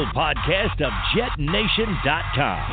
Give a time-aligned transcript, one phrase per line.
[0.00, 2.70] official podcast of JetNation.com,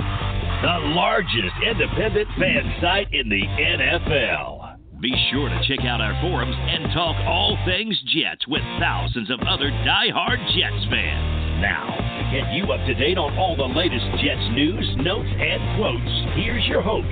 [0.62, 4.78] the largest independent fan site in the NFL.
[5.02, 9.40] Be sure to check out our forums and talk all things Jets with thousands of
[9.48, 11.62] other die-hard Jets fans.
[11.62, 15.78] Now, to get you up to date on all the latest Jets news, notes, and
[15.78, 17.08] quotes, here's your host,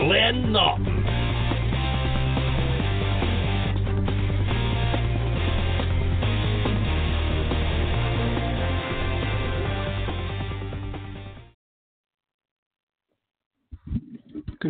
[0.00, 1.09] Glenn Naughton.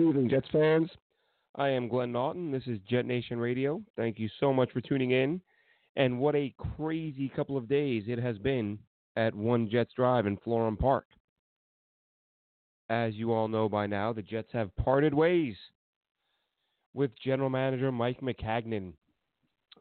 [0.01, 0.89] Good evening, Jets fans.
[1.57, 2.51] I am Glenn Naughton.
[2.51, 3.83] This is Jet Nation Radio.
[3.99, 5.43] Thank you so much for tuning in.
[5.95, 8.79] And what a crazy couple of days it has been
[9.17, 11.05] at One Jets Drive in Florham Park.
[12.89, 15.55] As you all know by now, the Jets have parted ways
[16.95, 18.95] with general manager Mike Maccagnan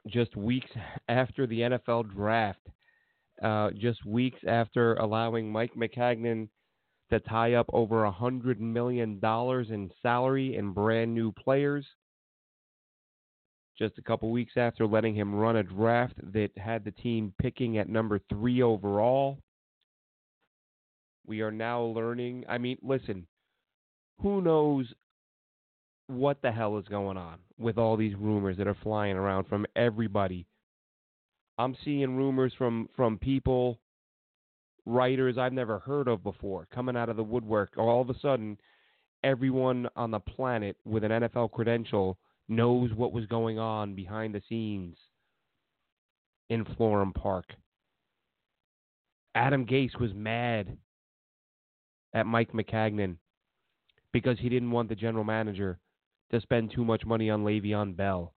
[0.10, 0.70] just weeks
[1.08, 2.60] after the NFL draft.
[3.42, 6.50] Uh, just weeks after allowing Mike Maccagnan
[7.12, 11.86] to tie up over a hundred million dollars in salary and brand new players.
[13.78, 17.78] Just a couple weeks after letting him run a draft that had the team picking
[17.78, 19.40] at number three overall.
[21.26, 22.44] We are now learning.
[22.50, 23.26] I mean, listen,
[24.22, 24.88] who knows
[26.08, 29.66] what the hell is going on with all these rumors that are flying around from
[29.76, 30.46] everybody?
[31.58, 33.80] I'm seeing rumors from from people
[34.86, 37.78] writers I've never heard of before coming out of the woodwork.
[37.78, 38.58] All of a sudden,
[39.24, 44.42] everyone on the planet with an NFL credential knows what was going on behind the
[44.50, 44.98] scenes
[46.50, 47.46] in Florham Park.
[49.36, 50.78] Adam Gase was mad
[52.14, 53.18] at Mike Maccagnan
[54.12, 55.80] because he didn't want the general manager
[56.32, 58.34] to spend too much money on Le'Veon Bell.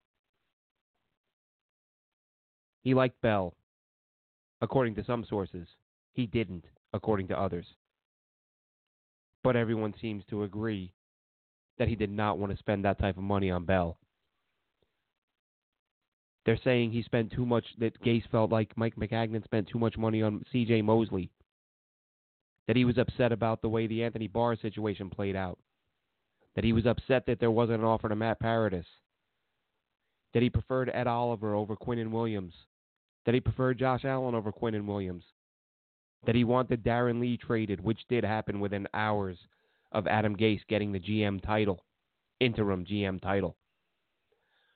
[2.82, 3.54] He liked Bell,
[4.60, 5.68] according to some sources.
[6.12, 7.66] He didn't, according to others.
[9.42, 10.92] But everyone seems to agree
[11.78, 13.98] that he did not want to spend that type of money on Bell.
[16.44, 19.96] They're saying he spent too much, that Gase felt like Mike Maccagnan spent too much
[19.96, 21.30] money on CJ Mosley.
[22.66, 25.58] That he was upset about the way the Anthony Barr situation played out.
[26.54, 28.86] That he was upset that there wasn't an offer to Matt Paradis.
[30.34, 32.54] That he preferred Ed Oliver over Quinnen Williams.
[33.24, 35.24] That he preferred Josh Allen over Quinnen Williams
[36.26, 39.38] that he wanted Darron Lee traded, which did happen within hours
[39.92, 41.84] of Adam Gase getting the GM title,
[42.40, 43.56] interim GM title.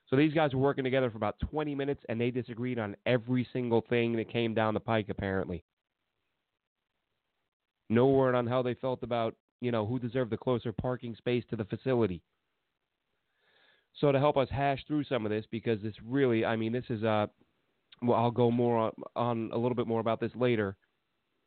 [0.09, 3.47] So these guys were working together for about 20 minutes, and they disagreed on every
[3.53, 5.65] single thing that came down the pike, apparently.
[7.89, 11.45] No word on how they felt about, you know, who deserved the closer parking space
[11.51, 12.23] to the facility.
[14.01, 16.85] So to help us hash through some of this, because this really, I mean, this
[16.89, 17.31] is, a,
[18.03, 20.77] well, I'll go more on, on a little bit more about this later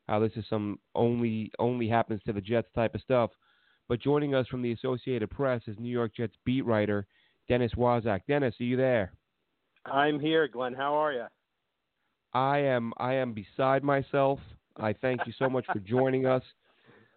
[0.09, 3.29] how this is some only only happens to the Jets type of stuff.
[3.87, 7.05] But joining us from the Associated Press is New York Jets beat writer
[7.47, 8.21] Dennis Waszak.
[8.27, 9.13] Dennis, are you there?
[9.85, 10.73] I'm here, Glenn.
[10.73, 11.25] How are you?
[12.33, 12.91] I am.
[12.97, 14.39] I am beside myself.
[14.77, 16.43] I thank you so much for joining us.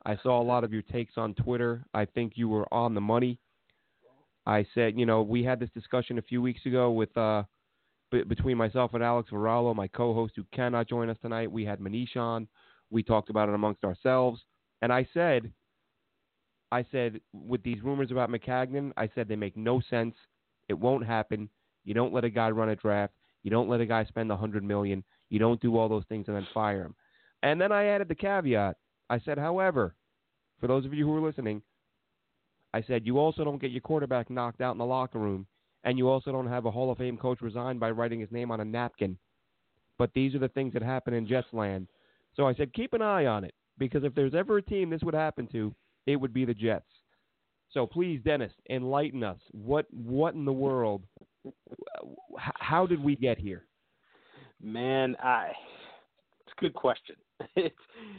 [0.04, 1.84] I saw a lot of your takes on Twitter.
[1.94, 3.38] I think you were on the money.
[4.44, 7.44] I said, you know, we had this discussion a few weeks ago with uh,
[8.10, 11.52] b- between myself and Alex Varallo, my co-host, who cannot join us tonight.
[11.52, 12.48] We had Manish on.
[12.92, 14.40] We talked about it amongst ourselves.
[14.82, 15.50] And I said,
[16.70, 20.14] I said, with these rumors about Maccagnan, I said they make no sense.
[20.68, 21.48] It won't happen.
[21.84, 23.14] You don't let a guy run a draft.
[23.42, 25.02] You don't let a guy spend a hundred million.
[25.30, 26.94] You don't do all those things and then fire him.
[27.42, 28.76] And then I added the caveat.
[29.10, 29.94] I said, however,
[30.60, 31.62] for those of you who are listening,
[32.74, 35.46] I said you also don't get your quarterback knocked out in the locker room,
[35.84, 38.50] and you also don't have a Hall of Fame coach resign by writing his name
[38.50, 39.18] on a napkin.
[39.98, 41.88] But these are the things that happen in Jets land.
[42.34, 45.02] So I said, keep an eye on it because if there's ever a team this
[45.02, 45.74] would happen to,
[46.06, 46.86] it would be the Jets.
[47.70, 49.38] So please, Dennis, enlighten us.
[49.52, 51.02] What what in the world?
[52.38, 53.64] How did we get here?
[54.62, 55.52] Man, I
[56.46, 57.16] it's a good question.
[57.56, 57.74] It's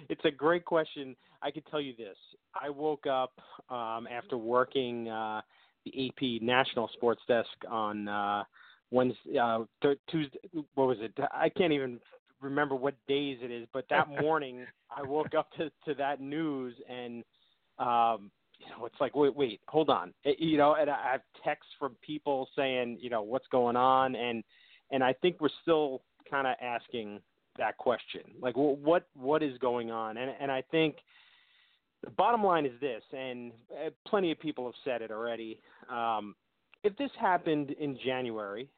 [0.10, 1.16] it's a great question.
[1.42, 2.18] I can tell you this.
[2.62, 3.32] I woke up
[3.70, 5.42] um, after working uh,
[5.86, 8.44] the AP National Sports Desk on uh,
[8.92, 10.40] Wednesday, uh, th- Tuesday.
[10.76, 11.14] What was it?
[11.32, 12.00] I can't even
[12.44, 16.76] remember what days it is, but that morning I woke up to to that news
[16.90, 17.24] and
[17.80, 18.30] um
[18.60, 20.14] you know it's like wait wait hold on.
[20.24, 24.16] It, you know and I have texts from people saying you know what's going on?
[24.16, 24.44] And
[24.92, 27.20] and I think we're still kind of asking
[27.58, 28.22] that question.
[28.42, 30.18] Like well, what what is going on?
[30.18, 30.98] And and I think
[32.04, 35.62] the bottom line is this and uh, plenty of people have said it already.
[35.90, 36.36] Um
[36.84, 38.70] if this happened in January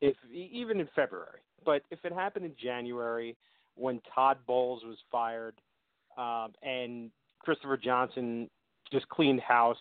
[0.00, 3.36] if even in February but if it happened in January,
[3.74, 5.54] when Todd Bowles was fired,
[6.18, 7.10] um, and
[7.40, 8.48] Christopher Johnson
[8.90, 9.76] just cleaned house,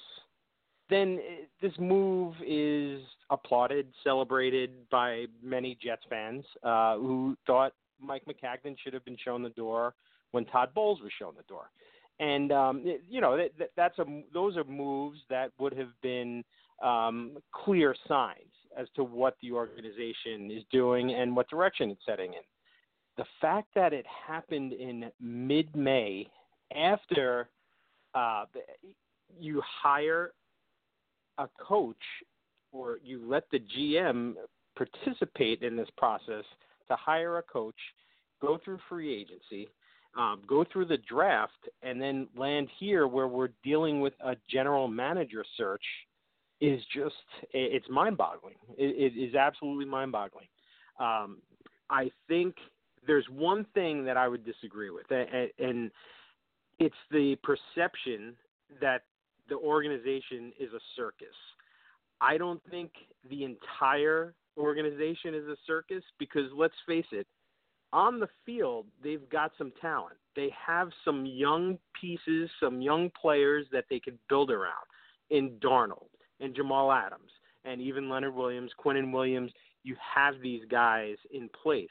[0.90, 1.20] then
[1.62, 8.94] this move is applauded, celebrated by many Jets fans uh, who thought Mike Maccagnan should
[8.94, 9.94] have been shown the door
[10.32, 11.70] when Todd Bowles was shown the door.
[12.20, 16.44] And um, you know that, that's a those are moves that would have been
[16.84, 22.34] um, clear signs as to what the organization is doing and what direction it's setting
[22.34, 22.42] in.
[23.18, 26.28] The fact that it happened in mid-May
[26.76, 27.50] after
[28.16, 28.46] uh,
[29.40, 30.32] you hire
[31.38, 31.96] a coach
[32.72, 34.34] or you let the GM
[34.76, 36.46] participate in this process
[36.88, 37.76] to hire a coach,
[38.42, 39.70] go through free agency,
[40.18, 44.88] um, go through the draft, and then land here where we're dealing with a general
[44.88, 45.84] manager search
[46.62, 47.16] is just
[47.54, 48.56] it's mind-boggling.
[48.78, 50.48] it, it is absolutely mind-boggling.
[51.00, 51.40] Um,
[51.90, 52.56] I think
[53.06, 55.92] there's one thing that I would disagree with, and
[56.80, 58.36] it's the perception
[58.80, 59.02] that
[59.50, 61.36] the organization is a circus.
[62.22, 62.92] I don't think
[63.30, 67.26] the entire organization is a circus because let's face it,
[67.92, 70.16] on the field, they've got some talent.
[70.36, 74.86] They have some young pieces, some young players that they can build around
[75.30, 76.11] in Darnold
[76.42, 77.32] and Jamal Adams
[77.66, 79.52] and even Leonard Williams, Quinnen Williams.
[79.84, 81.90] You have these guys in place.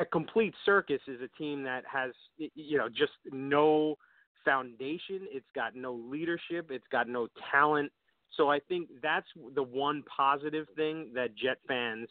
[0.00, 3.96] A complete circus is a team that has, you know, just no
[4.44, 5.20] foundation.
[5.30, 6.70] It's got no leadership.
[6.70, 7.92] It's got no talent.
[8.36, 12.08] So I think that's the one positive thing that Jet fans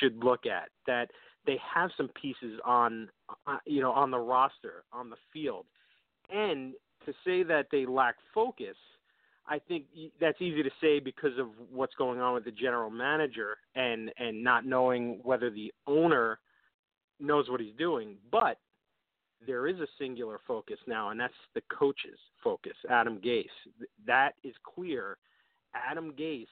[0.00, 1.10] should look at that
[1.46, 3.08] they have some pieces on
[3.46, 5.64] uh, you know on the roster on the field
[6.30, 6.74] and
[7.06, 8.76] to say that they lack focus
[9.46, 9.84] I think
[10.20, 14.42] that's easy to say because of what's going on with the general manager and and
[14.42, 16.38] not knowing whether the owner
[17.18, 18.16] knows what he's doing.
[18.30, 18.58] But
[19.46, 23.46] there is a singular focus now and that's the coach's focus Adam Gase.
[24.06, 25.16] That is clear.
[25.74, 26.46] Adam Gase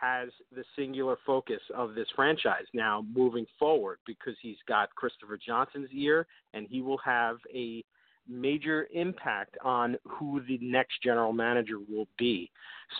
[0.00, 2.64] has the singular focus of this franchise.
[2.74, 7.84] Now moving forward because he's got Christopher Johnson's ear and he will have a
[8.28, 12.50] major impact on who the next general manager will be.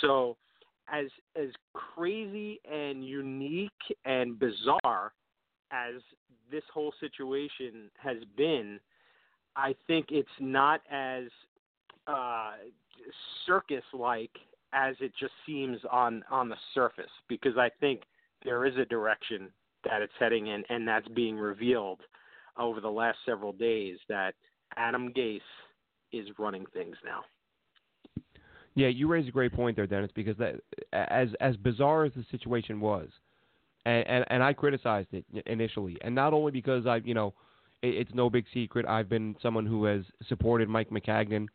[0.01, 0.37] So
[0.93, 3.71] as as crazy and unique
[4.05, 5.13] and bizarre
[5.71, 5.95] as
[6.51, 8.79] this whole situation has been,
[9.57, 11.25] I think it's not as
[12.07, 12.53] uh,
[13.47, 14.31] circus like
[14.73, 18.03] as it just seems on on the surface because I think
[18.45, 19.51] there is a direction
[19.85, 22.01] that it's heading in and that's being revealed
[22.59, 24.35] over the last several days that
[24.77, 25.41] Adam Gase
[26.13, 27.21] is running things now.
[28.75, 30.57] Yeah, you raise a great point there, Dennis, because that
[30.93, 33.09] as as bizarre as the situation was,
[33.85, 37.35] and and, and I criticized it initially, and not only because I, you know,
[37.83, 38.87] it, it's no big secret.
[38.87, 41.49] I've been someone who has supported Mike Maccagnan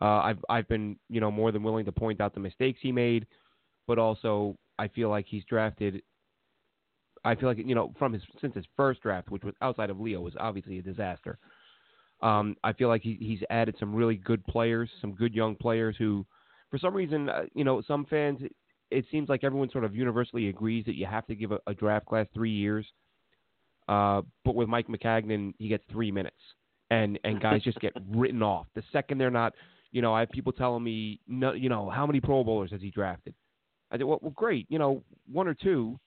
[0.00, 2.92] uh, I've I've been you know more than willing to point out the mistakes he
[2.92, 3.26] made,
[3.86, 6.02] but also I feel like he's drafted.
[7.24, 10.00] I feel like you know from his since his first draft, which was outside of
[10.00, 11.38] Leo, was obviously a disaster.
[12.24, 15.94] Um, I feel like he, he's added some really good players, some good young players
[15.98, 16.24] who,
[16.70, 18.40] for some reason, uh, you know, some fans.
[18.90, 21.74] It seems like everyone sort of universally agrees that you have to give a, a
[21.74, 22.86] draft class three years.
[23.88, 26.36] Uh, but with Mike Maccagnan, he gets three minutes,
[26.90, 29.52] and and guys just get written off the second they're not
[29.94, 32.80] you know, I have people telling me, no, you know, how many Pro Bowlers has
[32.80, 33.32] he drafted?
[33.92, 36.00] I said, well, well great, you know, one or two,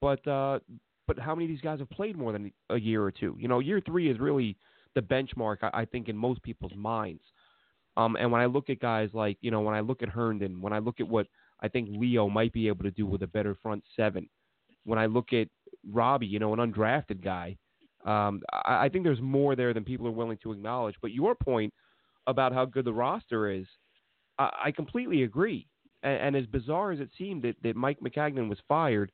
[0.00, 0.60] but uh,
[1.08, 3.36] but how many of these guys have played more than a year or two?
[3.38, 4.56] You know, year three is really
[4.96, 7.22] the benchmark, I, I think, in most people's minds.
[7.96, 10.60] Um, and when I look at guys like, you know, when I look at Herndon,
[10.60, 11.28] when I look at what
[11.60, 14.28] I think Leo might be able to do with a better front seven,
[14.84, 15.46] when I look at
[15.88, 17.56] Robbie, you know, an undrafted guy,
[18.04, 20.96] um, I, I think there's more there than people are willing to acknowledge.
[21.00, 21.72] But your point–
[22.26, 23.66] about how good the roster is,
[24.38, 25.66] I, I completely agree.
[26.02, 29.10] And, and, as bizarre as it seemed that, that Mike Maccagnan was fired,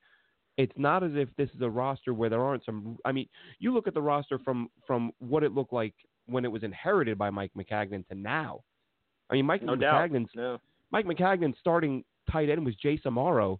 [0.57, 2.97] it's not as if this is a roster where there aren't some.
[3.05, 3.27] I mean,
[3.59, 5.93] you look at the roster from from what it looked like
[6.27, 8.61] when it was inherited by Mike Maccagnan to now.
[9.29, 10.59] I mean, Mike no Maccagnan's no.
[10.91, 13.57] Mike Maccagnan's starting tight end was Jace Amaro,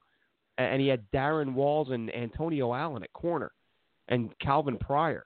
[0.57, 3.51] and he had Darrin Walls and Antonio Allen at corner,
[4.07, 5.25] and Calvin Pryor.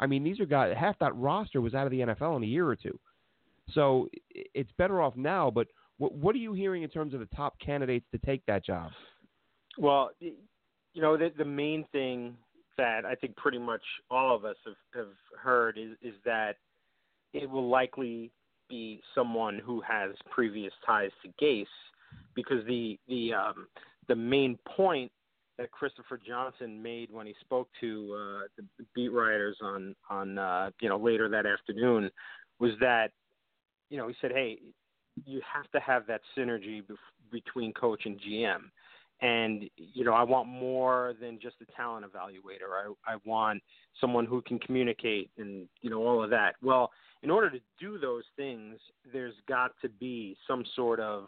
[0.00, 0.74] I mean, these are guys.
[0.76, 2.98] Half that roster was out of the NFL in a year or two.
[3.72, 5.50] So it's better off now.
[5.50, 5.68] But
[5.98, 8.90] what, what are you hearing in terms of the top candidates to take that job?
[9.78, 10.10] Well,
[10.94, 12.36] you know, the, the main thing
[12.78, 16.56] that I think pretty much all of us have, have heard is, is that
[17.32, 18.30] it will likely
[18.68, 21.66] be someone who has previous ties to Gase,
[22.34, 23.66] because the the um,
[24.08, 25.10] the main point
[25.58, 30.70] that Christopher Johnson made when he spoke to uh, the beat writers on on uh,
[30.80, 32.10] you know later that afternoon
[32.60, 33.10] was that
[33.90, 34.58] you know he said, hey,
[35.26, 38.62] you have to have that synergy bef- between coach and GM.
[39.20, 42.94] And you know, I want more than just a talent evaluator.
[43.06, 43.62] I I want
[44.00, 46.56] someone who can communicate and you know all of that.
[46.62, 46.90] Well,
[47.22, 48.78] in order to do those things,
[49.12, 51.26] there's got to be some sort of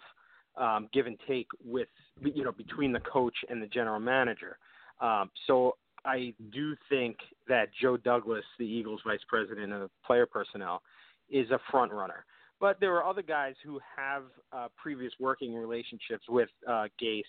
[0.56, 1.88] um, give and take with
[2.20, 4.58] you know between the coach and the general manager.
[5.00, 7.16] Um, so I do think
[7.48, 10.82] that Joe Douglas, the Eagles vice president of player personnel,
[11.28, 12.24] is a front runner.
[12.60, 17.22] But there are other guys who have uh, previous working relationships with uh, Gase,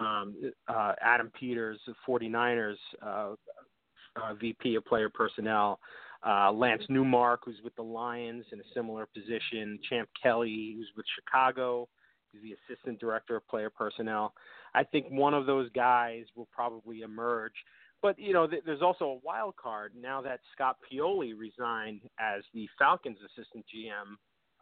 [0.00, 0.34] um,
[0.68, 1.78] uh, Adam Peters,
[2.08, 3.34] 49ers uh,
[4.16, 5.78] uh, VP of player personnel,
[6.26, 11.06] uh, Lance Newmark, who's with the Lions in a similar position, Champ Kelly, who's with
[11.14, 11.88] Chicago,
[12.32, 14.34] He's the assistant director of player personnel.
[14.74, 17.54] I think one of those guys will probably emerge.
[18.02, 22.42] But you know, th- there's also a wild card now that Scott Pioli resigned as
[22.54, 24.16] the Falcons assistant GM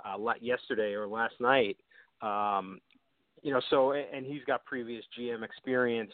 [0.04, 1.76] uh, yesterday or last night.
[2.21, 2.80] Um,
[3.42, 6.12] you know, so and he's got previous GM experience.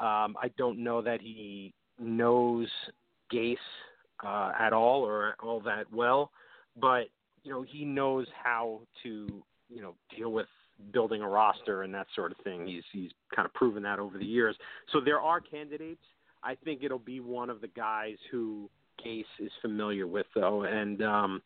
[0.00, 2.68] Um, I don't know that he knows
[3.32, 3.56] Gase
[4.24, 6.30] uh, at all or all that well,
[6.80, 7.04] but
[7.44, 10.46] you know he knows how to you know deal with
[10.92, 12.66] building a roster and that sort of thing.
[12.66, 14.56] He's he's kind of proven that over the years.
[14.92, 16.02] So there are candidates.
[16.42, 18.68] I think it'll be one of the guys who
[19.04, 21.42] Gase is familiar with, though, and um,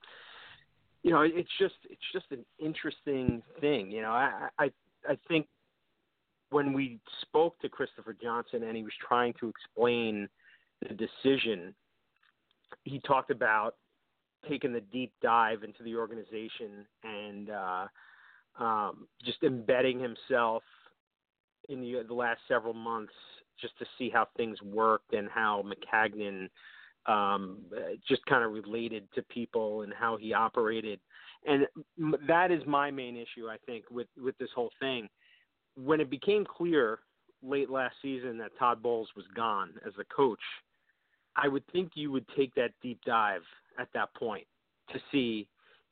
[1.02, 3.90] you know, it's just it's just an interesting thing.
[3.90, 4.70] You know, I I
[5.08, 5.46] I think
[6.50, 10.28] when we spoke to Christopher Johnson and he was trying to explain
[10.86, 11.74] the decision,
[12.84, 13.74] he talked about
[14.48, 17.86] taking the deep dive into the organization and uh,
[18.62, 20.62] um, just embedding himself
[21.68, 23.12] in the, the last several months
[23.60, 26.48] just to see how things worked and how Maccagnan
[27.06, 27.58] um,
[28.06, 31.00] just kind of related to people and how he operated.
[31.46, 31.66] And
[32.26, 35.08] that is my main issue, I think, with, with this whole thing.
[35.76, 37.00] When it became clear
[37.42, 40.40] late last season that Todd Bowles was gone as a coach,
[41.36, 43.42] I would think you would take that deep dive
[43.78, 44.46] at that point
[44.92, 45.46] to see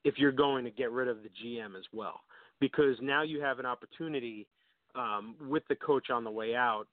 [0.05, 2.21] if you're going to get rid of the GM as well
[2.61, 4.47] because now you have an opportunity
[4.95, 6.87] um, with the coach on the way out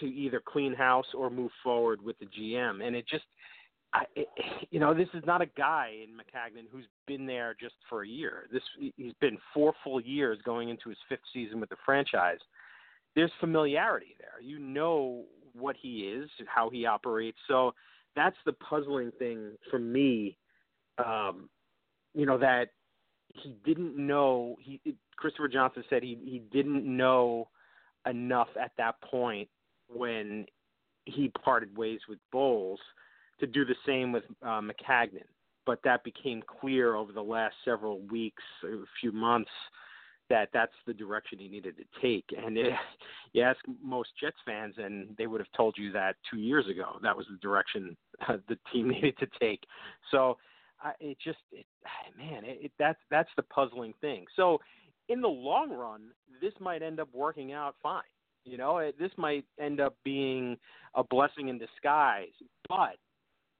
[0.00, 2.82] to either clean house or move forward with the GM.
[2.82, 3.24] And it just,
[4.16, 4.28] It,
[4.70, 8.08] you know, this is not a guy in Maccagnan who's been there just for a
[8.08, 8.46] year.
[8.52, 8.62] This
[8.96, 12.38] he's been four full years going into his fifth season with the franchise.
[13.14, 14.40] There's familiarity there.
[14.42, 17.38] You know what he is, how he operates.
[17.46, 17.72] So
[18.16, 20.36] that's the puzzling thing for me.
[20.98, 21.48] Um,
[22.14, 22.70] you know that
[23.28, 24.80] he didn't know he
[25.16, 27.48] Christopher Johnson said he he didn't know
[28.08, 29.48] enough at that point
[29.88, 30.46] when
[31.04, 32.80] he parted ways with Bowles
[33.44, 35.24] to do the same with uh, Maccagnan.
[35.66, 39.50] But that became clear over the last several weeks, a few months,
[40.30, 42.24] that that's the direction he needed to take.
[42.36, 42.72] And it,
[43.32, 46.98] you ask most Jets fans, and they would have told you that two years ago.
[47.02, 47.96] That was the direction
[48.28, 49.62] uh, the team needed to take.
[50.10, 50.36] So
[50.82, 51.66] I, it just, it,
[52.18, 54.26] man, it, it, that's that's the puzzling thing.
[54.36, 54.60] So,
[55.10, 56.08] in the long run,
[56.40, 58.02] this might end up working out fine.
[58.46, 60.56] You know, it, this might end up being
[60.94, 62.32] a blessing in disguise,
[62.68, 62.96] but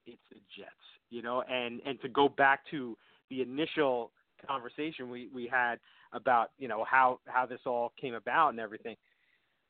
[0.05, 0.71] it's the Jets.
[1.09, 2.97] You know, and and to go back to
[3.29, 4.11] the initial
[4.45, 5.79] conversation we we had
[6.13, 8.95] about you know how how this all came about and everything.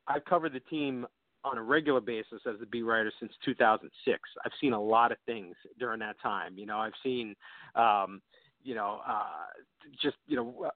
[0.08, 1.06] I've covered the team
[1.44, 4.20] on a regular basis as a beat writer since 2006.
[4.44, 6.58] I've seen a lot of things during that time.
[6.58, 7.36] You know, I've seen,
[7.76, 8.22] um,
[8.64, 9.46] you know, uh,
[10.02, 10.70] just you know, uh,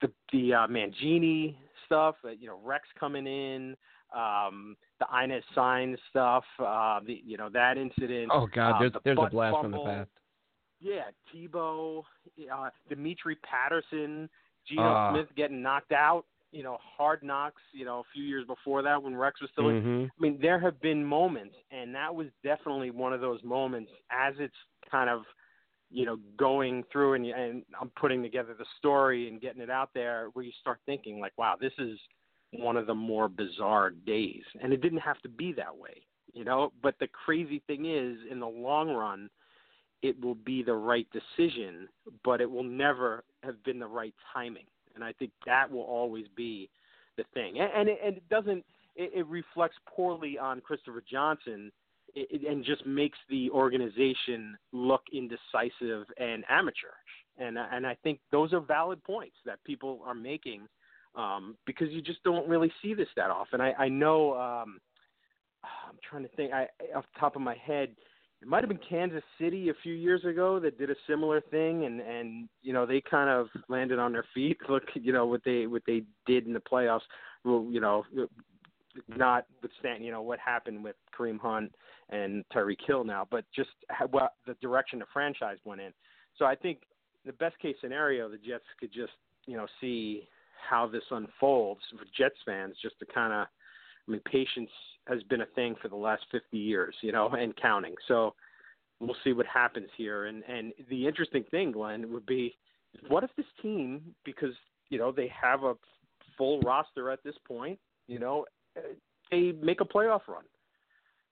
[0.00, 2.14] the the uh, Mangini stuff.
[2.24, 3.76] Uh, you know, Rex coming in,
[4.14, 6.44] um, the Ines Sainz stuff.
[6.58, 8.30] Uh, the you know that incident.
[8.32, 9.84] Oh God, there's uh, the there's a blast fumble.
[9.84, 10.10] from the past.
[10.80, 12.02] Yeah, Tebow,
[12.52, 14.28] uh, Dimitri Patterson,
[14.68, 15.12] Geno Ah.
[15.12, 19.02] Smith getting knocked out you know, hard knocks, you know, a few years before that
[19.02, 19.82] when Rex was still in.
[19.82, 20.06] Mhm.
[20.06, 24.38] I mean, there have been moments, and that was definitely one of those moments as
[24.38, 24.56] it's
[24.90, 25.26] kind of,
[25.90, 29.92] you know, going through and, and I'm putting together the story and getting it out
[29.92, 32.00] there where you start thinking, like, wow, this is
[32.52, 34.42] one of the more bizarre days.
[34.62, 38.18] And it didn't have to be that way, you know, but the crazy thing is,
[38.30, 39.28] in the long run,
[40.02, 41.88] it will be the right decision,
[42.24, 46.26] but it will never have been the right timing and I think that will always
[46.34, 46.68] be
[47.16, 47.60] the thing.
[47.60, 48.64] And and it, and it doesn't
[48.96, 51.70] it, it reflects poorly on Christopher Johnson.
[52.14, 56.94] It, it, and just makes the organization look indecisive and amateur,
[57.38, 60.66] and and I think those are valid points that people are making
[61.16, 63.60] um, because you just don't really see this that often.
[63.60, 64.34] I, I know.
[64.34, 64.78] Um,
[65.64, 66.52] I'm trying to think.
[66.52, 67.96] I off the top of my head,
[68.42, 71.84] it might have been Kansas City a few years ago that did a similar thing,
[71.86, 74.58] and and you know they kind of landed on their feet.
[74.68, 77.00] Look, you know what they what they did in the playoffs.
[77.44, 78.04] Well, you know,
[79.08, 81.74] not withstanding you know what happened with Kareem Hunt
[82.10, 85.92] and Tyreek Hill now, but just how, what the direction the franchise went in.
[86.38, 86.80] So I think
[87.24, 89.12] the best case scenario, the Jets could just
[89.46, 90.28] you know see
[90.68, 93.46] how this unfolds for Jets fans, just to kind of,
[94.08, 94.70] I mean, patience
[95.08, 97.94] has been a thing for the last 50 years, you know, and counting.
[98.08, 98.34] So
[99.00, 100.26] we'll see what happens here.
[100.26, 102.56] And and the interesting thing, Glenn, would be,
[103.08, 104.54] what if this team, because
[104.90, 105.74] you know they have a
[106.36, 108.44] full roster at this point, you know,
[108.76, 108.80] eh,
[109.30, 110.44] they make a playoff run.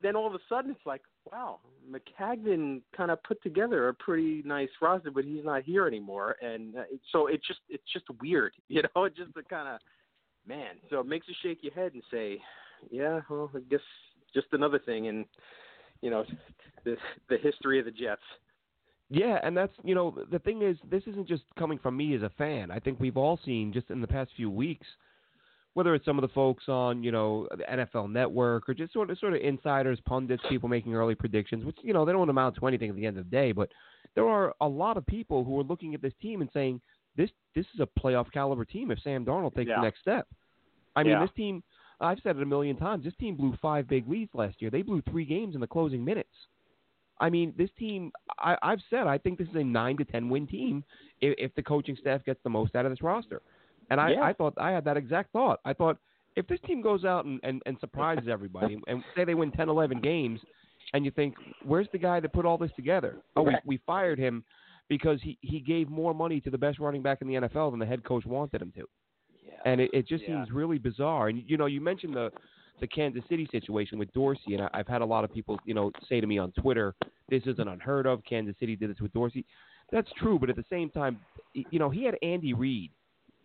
[0.05, 1.01] Then all of a sudden it's like,
[1.33, 6.37] wow, Maccagnan kind of put together a pretty nice roster, but he's not here anymore,
[6.43, 9.05] and uh, so it's just it's just weird, you know.
[9.05, 9.81] It's just a kind of
[10.47, 10.75] man.
[10.91, 12.39] So it makes you shake your head and say,
[12.91, 13.81] yeah, well, I guess
[14.35, 15.25] just another thing, and
[16.03, 16.27] you know,
[16.85, 16.97] the
[17.31, 18.21] the history of the Jets.
[19.09, 22.21] Yeah, and that's you know the thing is this isn't just coming from me as
[22.21, 22.71] a fan.
[22.71, 24.87] I think we've all seen just in the past few weeks
[25.75, 29.11] whether it's some of the folks on you know the NFL Network or just sort
[29.11, 32.57] of sort of insiders, pundits, people making early predictions, which you know they don't amount
[32.57, 33.71] to anything at the end of the day, but
[34.15, 36.81] there are a lot of people who are looking at this team and saying
[37.17, 39.77] this this is a playoff caliber team if Sam Darnold takes yeah.
[39.77, 40.27] the next step.
[40.97, 41.21] I mean, yeah.
[41.21, 41.63] this team.
[42.01, 43.05] I've said it a million times.
[43.05, 44.71] This team blew five big leads last year.
[44.71, 46.29] They blew three games in the closing minutes.
[47.21, 48.13] I mean, this team.
[48.39, 50.85] I, I've said I think this is a nine to ten win team
[51.21, 53.43] if, if the coaching staff gets the most out of this roster.
[53.91, 54.23] And I, yeah.
[54.23, 55.61] I thought I had that exact thought.
[55.65, 55.99] I thought
[56.37, 59.69] if this team goes out and, and, and surprises everybody and say they win 10,
[59.69, 60.41] 11 games,
[60.93, 63.17] and you think, where's the guy that put all this together?
[63.37, 64.45] Oh, we, we fired him
[64.89, 67.81] because he, he gave more money to the best running back in the NFL than
[67.81, 68.85] the head coach wanted him to.
[69.45, 69.55] Yeah.
[69.65, 70.37] And it, it just yeah.
[70.37, 71.29] seems really bizarre.
[71.29, 72.31] And, you know, you mentioned the,
[72.81, 75.75] the Kansas City situation with Dorsey, and I, I've had a lot of people, you
[75.75, 76.95] know, say to me on Twitter,
[77.29, 78.23] this isn't unheard of.
[78.29, 79.45] Kansas City did this with Dorsey.
[79.91, 81.19] That's true, but at the same time,
[81.55, 82.91] you know, he had Andy Reid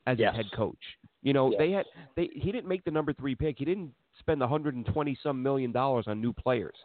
[0.07, 0.33] as yes.
[0.33, 0.77] a head coach.
[1.21, 1.59] You know, yes.
[1.59, 1.85] they had
[2.15, 3.57] they he didn't make the number three pick.
[3.59, 6.75] He didn't spend 120 some million dollars on new players.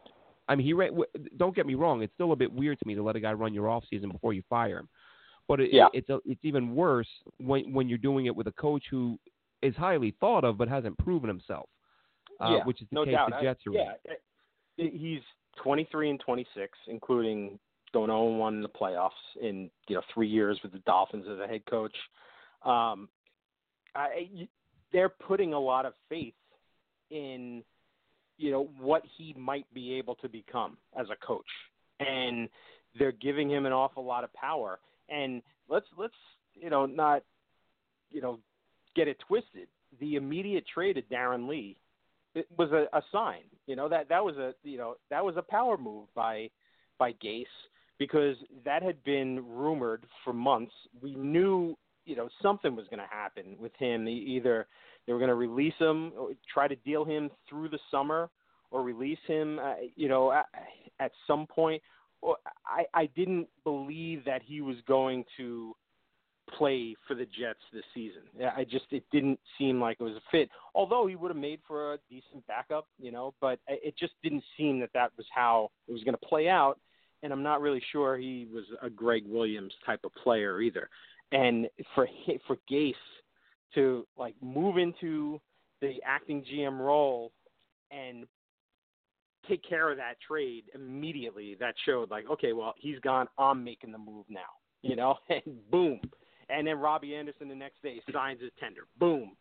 [0.48, 0.94] I mean, he ran,
[1.38, 2.03] don't get me wrong.
[2.03, 4.11] It's still a bit weird to me to let a guy run your off season
[4.11, 4.88] before you fire him.
[5.48, 5.87] But it, yeah.
[5.94, 9.18] it's a, it's even worse when when you're doing it with a coach who
[9.62, 11.68] is highly thought of but hasn't proven himself.
[12.40, 13.31] Uh, yeah, which is the no case doubt.
[13.31, 15.20] the Jets I, are yeah, he's
[15.62, 17.59] 23 and 26, including
[17.92, 21.38] going 0 1 in the playoffs in you know three years with the Dolphins as
[21.38, 21.94] a head coach.
[22.64, 23.09] Um,
[23.94, 24.48] I,
[24.92, 26.35] they're putting a lot of faith
[27.11, 27.62] in
[28.37, 31.46] you know what he might be able to become as a coach,
[32.00, 32.48] and
[32.98, 34.81] they're giving him an awful lot of power.
[35.09, 36.14] And let's let's
[36.55, 37.22] you know not
[38.11, 38.40] you know
[38.96, 39.68] get it twisted.
[40.00, 41.77] The immediate trade of Darron Lee
[42.35, 43.42] it was a, a sign.
[43.66, 46.50] You know that that was a you know that was a power move by
[46.98, 47.44] by Gase
[47.98, 50.72] because that had been rumored for months.
[51.00, 54.09] We knew you know something was going to happen with him.
[54.09, 54.67] Either
[55.07, 58.31] they were going to release him, or try to deal him through the summer,
[58.71, 60.47] or release him, uh, you know, at,
[61.01, 61.83] at some point.
[62.67, 65.75] I, I didn't believe that he was going to
[66.57, 68.23] play for the Jets this season.
[68.57, 70.49] I just it didn't seem like it was a fit.
[70.75, 74.45] Although he would have made for a decent backup, you know, but it just didn't
[74.57, 76.79] seem that that was how it was going to play out.
[77.23, 80.88] And I'm not really sure he was a Gregg Williams type of player either
[81.33, 82.09] and for
[82.47, 82.95] for Gase
[83.75, 85.41] to like move into
[85.81, 87.33] the acting GM role
[87.91, 88.27] and
[89.49, 93.27] take care of that trade immediately, that showed like, okay, well, he's gone.
[93.39, 94.41] I'm making the move now,
[94.83, 96.01] you know, and boom,
[96.49, 99.33] and then Robbie Anderson the next day signs his tender, boom.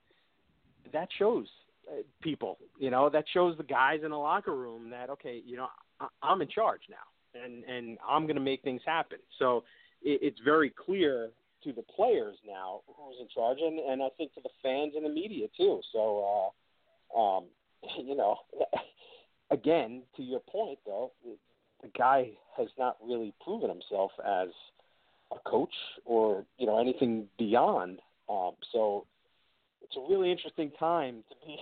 [0.92, 1.48] That shows
[1.90, 5.58] uh, people, you know, that shows the guys in the locker room that okay, you
[5.58, 5.68] know,
[6.00, 9.20] I, I'm in charge now, and and I'm going to make things happen.
[9.40, 9.64] So
[10.02, 11.30] it, it's very clear
[11.64, 15.06] to the players now who's in charge, and, and I think to the fans and
[15.06, 15.82] the media too.
[15.92, 16.52] So,
[17.16, 17.46] uh, um,
[18.04, 18.38] you know,
[19.52, 21.12] again, to your point though,
[21.82, 24.50] the guy has not really proven himself as
[25.32, 25.74] a coach
[26.06, 28.00] or you know anything beyond.
[28.30, 29.06] Um, so,
[29.82, 31.58] it's a really interesting time to be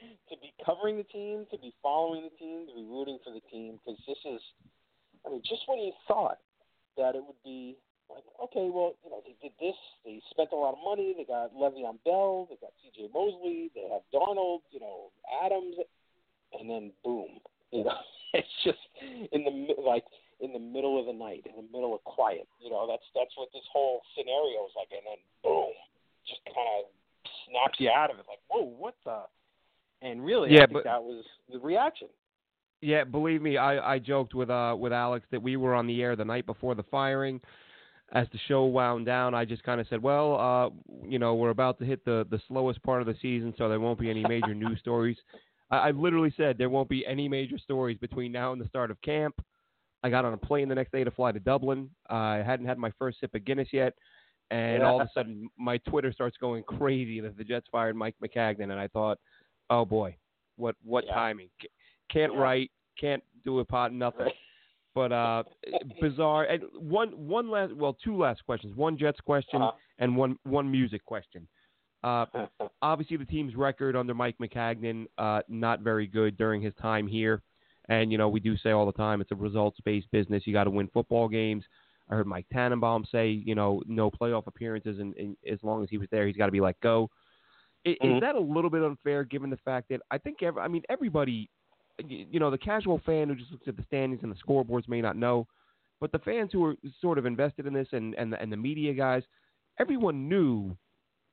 [0.30, 3.40] to be covering the team, to be following the team, to be rooting for the
[3.50, 4.40] team because this is,
[5.26, 6.38] I mean, just when you thought
[6.96, 7.76] that it would be
[8.14, 9.76] like, okay, well, you know, they did this.
[10.04, 11.14] They spent a lot of money.
[11.16, 12.46] They got Le'Veon Bell.
[12.50, 13.08] They got C.J.
[13.14, 13.70] Mosley.
[13.74, 14.60] They have Darnold.
[14.70, 15.10] You know,
[15.44, 15.76] Adams,
[16.58, 17.40] and then boom.
[17.72, 17.94] You know,
[18.34, 18.78] it's just
[19.30, 20.02] in the like
[20.40, 22.48] in the middle of the night, in the middle of quiet.
[22.60, 25.70] You know, that's that's what this whole scenario is like, and then boom,
[26.26, 26.90] just kind of
[27.46, 28.24] snaps you out of it.
[28.28, 29.20] Like, whoa, what the?
[30.02, 32.08] And really, Yeah, I think but- that was the reaction.
[32.82, 36.02] Yeah, believe me, I, I joked with uh with Alex that we were on the
[36.02, 37.40] air the night before the firing.
[38.12, 40.70] As the show wound down, I just kind of said, "Well, uh,
[41.08, 43.78] you know, we're about to hit the the slowest part of the season, so there
[43.78, 45.16] won't be any major news stories."
[45.70, 48.90] I, I literally said there won't be any major stories between now and the start
[48.90, 49.40] of camp.
[50.02, 51.88] I got on a plane the next day to fly to Dublin.
[52.08, 53.94] I hadn't had my first sip of Guinness yet,
[54.50, 58.16] and all of a sudden my Twitter starts going crazy that the Jets fired Mike
[58.20, 59.18] Maccagnan, and I thought,
[59.68, 60.16] "Oh boy,
[60.56, 61.14] what what Yeah.
[61.14, 61.50] timing?
[62.08, 62.40] Can't Yeah.
[62.40, 64.32] write, can't do a pot, nothing."
[64.94, 65.44] But uh,
[66.00, 66.44] bizarre.
[66.44, 68.74] And one one last, well, two last questions.
[68.76, 69.76] One Jets question Uh-huh.
[69.98, 71.46] and one one music question.
[72.02, 72.26] Uh,
[72.82, 77.42] obviously, the team's record under Mike Maccagnan uh, not very good during his time here.
[77.88, 80.42] And you know, we do say all the time it's a results-based business.
[80.46, 81.64] You got to win football games.
[82.08, 85.88] I heard Mike Tannenbaum say, you know, no playoff appearances, and, and as long as
[85.90, 87.08] he was there, he's got to be let go.
[87.84, 88.20] Is, Mhm.
[88.20, 91.48] that a little bit unfair, given the fact that I think, every, I mean, everybody,
[92.08, 95.00] you know, the casual fan who just looks at the standings and the scoreboards may
[95.00, 95.46] not know,
[96.00, 98.56] but the fans who are sort of invested in this and and the, and the
[98.56, 99.22] media guys,
[99.78, 100.76] everyone knew,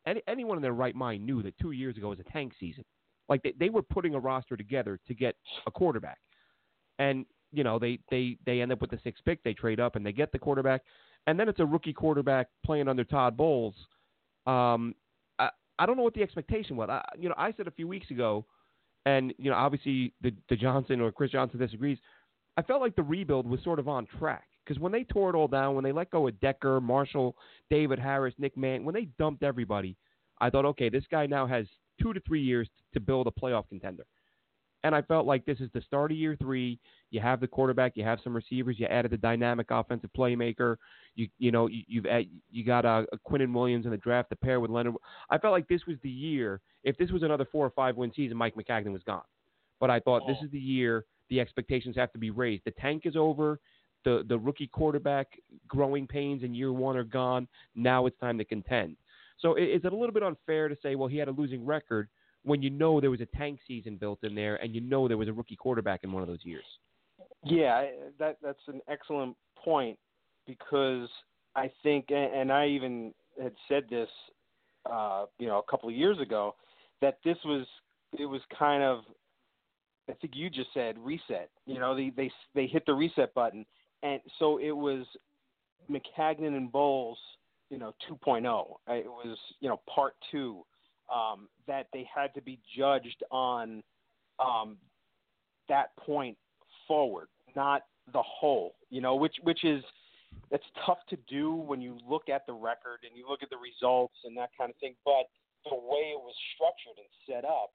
[0.06, 2.84] any, anyone in their right mind knew that two years ago was a tank season.
[3.30, 6.20] Like they, they were putting a roster together to get a quarterback,
[7.00, 9.96] and you know they they they end up with the sixth pick, they trade up
[9.96, 10.82] and they get the quarterback,
[11.28, 13.76] and then it's a rookie quarterback playing under Todd Bowles.
[14.46, 14.96] Um,
[15.40, 15.50] I
[15.80, 16.90] I don't know what the expectation was.
[16.90, 18.46] I, you know, I said a few weeks ago,
[19.08, 21.98] and you know, obviously the the Johnson or Chris Johnson disagrees.
[22.58, 25.36] I felt like the rebuild was sort of on track because when they tore it
[25.36, 27.36] all down, when they let go of Decker, Marshall,
[27.70, 29.96] David Harris, Nick Mann, when they dumped everybody,
[30.42, 31.68] I thought, okay, this guy now has
[32.02, 34.06] two to three years to build a playoff contender.
[34.84, 36.80] And I felt like this is the start of year three.
[37.10, 40.78] You have the quarterback, you have some receivers, you added the dynamic offensive playmaker.
[41.16, 44.30] You you know you, you've add, you got uh, a Quinnen Williams in the draft
[44.30, 44.96] to pair with Leonard.
[45.30, 46.62] I felt like this was the year.
[46.84, 49.24] If this was another four or five win season, Mike Maccagnan was gone.
[49.80, 50.46] But I thought this oh.
[50.46, 52.64] is the year the expectations have to be raised.
[52.66, 53.60] The tank is over.
[54.06, 55.28] The the rookie quarterback
[55.68, 57.48] growing pains in year one are gone.
[57.76, 58.98] Now it's time to contend.
[59.40, 62.10] So is it a little bit unfair to say, well, he had a losing record
[62.48, 65.18] when you know there was a tank season built in there and you know there
[65.18, 66.64] was a rookie quarterback in one of those years?
[67.44, 67.86] Yeah,
[68.20, 70.00] that that's an excellent point
[70.48, 71.10] because
[71.56, 74.08] I think, and I even had said this,
[74.90, 76.56] uh, you know, a couple of years ago,
[77.02, 77.68] that this was
[78.18, 79.00] it was kind of,
[80.10, 81.50] I think you just said reset.
[81.66, 83.66] You know, they they they hit the reset button,
[84.04, 85.06] and so it was
[85.92, 87.20] Maccagnan and Bowles,
[87.70, 88.46] you know, 2.0.
[88.90, 90.64] Uh, It was you know part two
[91.14, 93.84] um, that they had to be judged on
[94.40, 94.78] um,
[95.70, 96.38] that point
[96.88, 98.76] forward, not the whole.
[98.90, 99.84] You know, which which is
[100.52, 103.58] that's tough to do when you look at the record and you look at the
[103.58, 104.96] results and that kind of thing.
[105.04, 105.28] But
[105.70, 107.72] the way it was structured and set up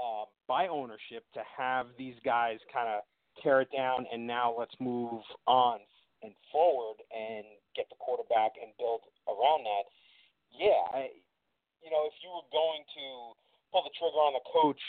[0.00, 3.02] um, by ownership to have these guys kind of
[3.42, 5.78] tear it down and now let's move on
[6.22, 7.44] and forward and
[7.76, 9.84] get the quarterback and build around that.
[10.50, 11.08] Yeah, I,
[11.88, 13.34] you know, if you were going to
[13.72, 14.80] pull the trigger on the coach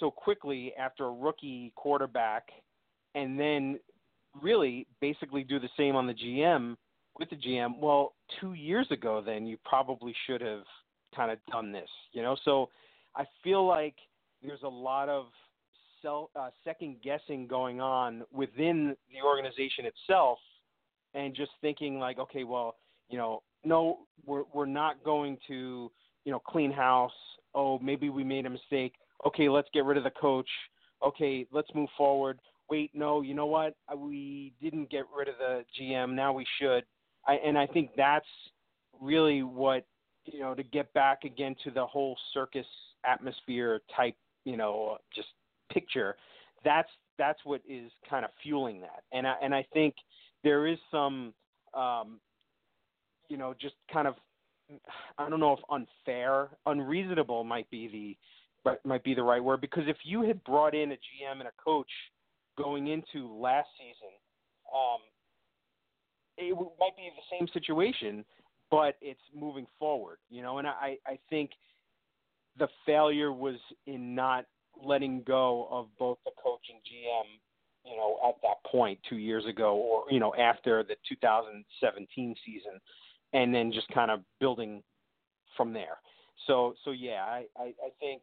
[0.00, 2.48] so quickly after a rookie quarterback
[3.14, 3.78] and then
[4.42, 6.76] really basically do the same on the GM
[7.18, 10.64] with the GM, well, two years ago then you probably should have
[11.14, 12.36] kind of done this, you know?
[12.44, 12.68] So
[13.16, 13.94] I feel like
[14.42, 15.26] there's a lot of
[16.02, 20.38] self, uh, second guessing going on within the organization itself
[21.14, 22.76] and just thinking like, okay, well,
[23.08, 25.90] you know, no, we're, we're not going to,
[26.28, 27.10] you know, clean house.
[27.54, 28.92] Oh, maybe we made a mistake.
[29.26, 30.50] Okay, let's get rid of the coach.
[31.02, 32.38] Okay, let's move forward.
[32.68, 33.76] Wait, no, you know what?
[33.90, 36.14] Uh, We didn't get rid of the GM.
[36.14, 36.84] Now we should.
[37.26, 38.26] I, and I think that's
[39.00, 39.86] really what
[40.26, 42.66] you know to get back again to the whole circus
[43.06, 45.28] atmosphere type, you know, just
[45.72, 46.14] picture.
[46.62, 49.02] That's that's what is kind of fueling that.
[49.12, 49.94] And I and I think
[50.44, 51.32] there is some,
[51.72, 52.20] um,
[53.30, 54.16] you know, just kind of
[55.18, 59.84] I don't know if unfair, unreasonable might be the might be the right word because
[59.86, 61.88] if you had brought in a GM and a coach
[62.58, 64.12] going into last season,
[64.74, 65.00] um,
[66.36, 68.24] it w- might be the same situation,
[68.70, 70.58] but it's moving forward, you know.
[70.58, 71.50] And I I think
[72.58, 74.44] the failure was in not
[74.84, 79.46] letting go of both the coach and GM, you know, at that point two years
[79.46, 82.80] ago, or you know after the 2017 season,
[83.32, 84.82] and then just kind of building
[85.56, 85.98] from there.
[86.46, 88.22] So so yeah, I, I, I think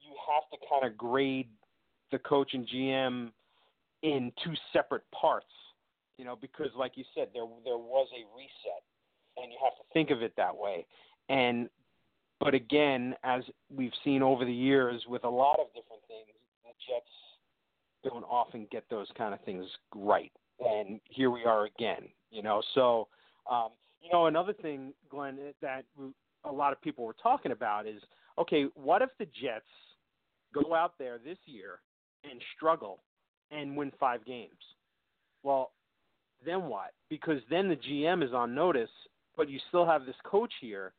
[0.00, 1.48] you have to kind of grade
[2.10, 3.30] the coach and GM
[4.02, 5.52] in two separate parts,
[6.16, 8.82] you know, because like you said, there there was a reset,
[9.36, 10.86] and you have to think of it that way.
[11.28, 11.68] And
[12.40, 13.42] but again, as
[13.74, 16.34] we've seen over the years with a lot of different things,
[16.64, 17.10] the Jets
[18.02, 20.32] don't often get those kind of things right.
[20.60, 22.62] And here we are again, you know.
[22.74, 23.08] So,
[23.50, 23.68] um,
[24.02, 25.84] you know, another thing, Glenn, that
[26.44, 28.00] a lot of people were talking about is
[28.38, 29.66] okay, what if the Jets
[30.54, 31.80] go out there this year
[32.28, 33.02] and struggle
[33.50, 34.50] and win five games?
[35.42, 35.72] Well,
[36.44, 36.92] then what?
[37.08, 38.90] Because then the GM is on notice,
[39.36, 40.92] but you still have this coach here.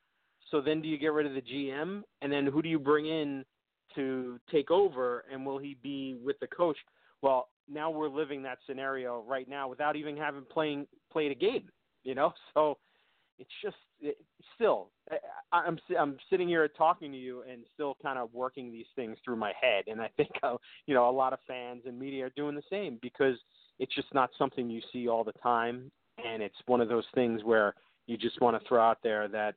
[0.52, 2.04] So then do you get rid of the GM?
[2.22, 3.46] And then who do you bring in
[3.96, 5.24] to take over?
[5.32, 6.78] And will he be with the coach?
[7.22, 11.70] Well, now we're living that scenario right now without even having playing played a game.
[12.04, 12.78] You know, so
[13.42, 14.18] it's just it,
[14.56, 14.90] still
[15.52, 19.18] I, I'm I'm sitting here talking to you and still kind of working these things
[19.26, 22.28] through my head, and I think uh, you know a lot of fans and media
[22.28, 23.36] are doing the same because
[23.80, 25.92] it's just not something you see all the time,
[26.24, 27.74] and it's one of those things where
[28.06, 29.56] you just want to throw out there that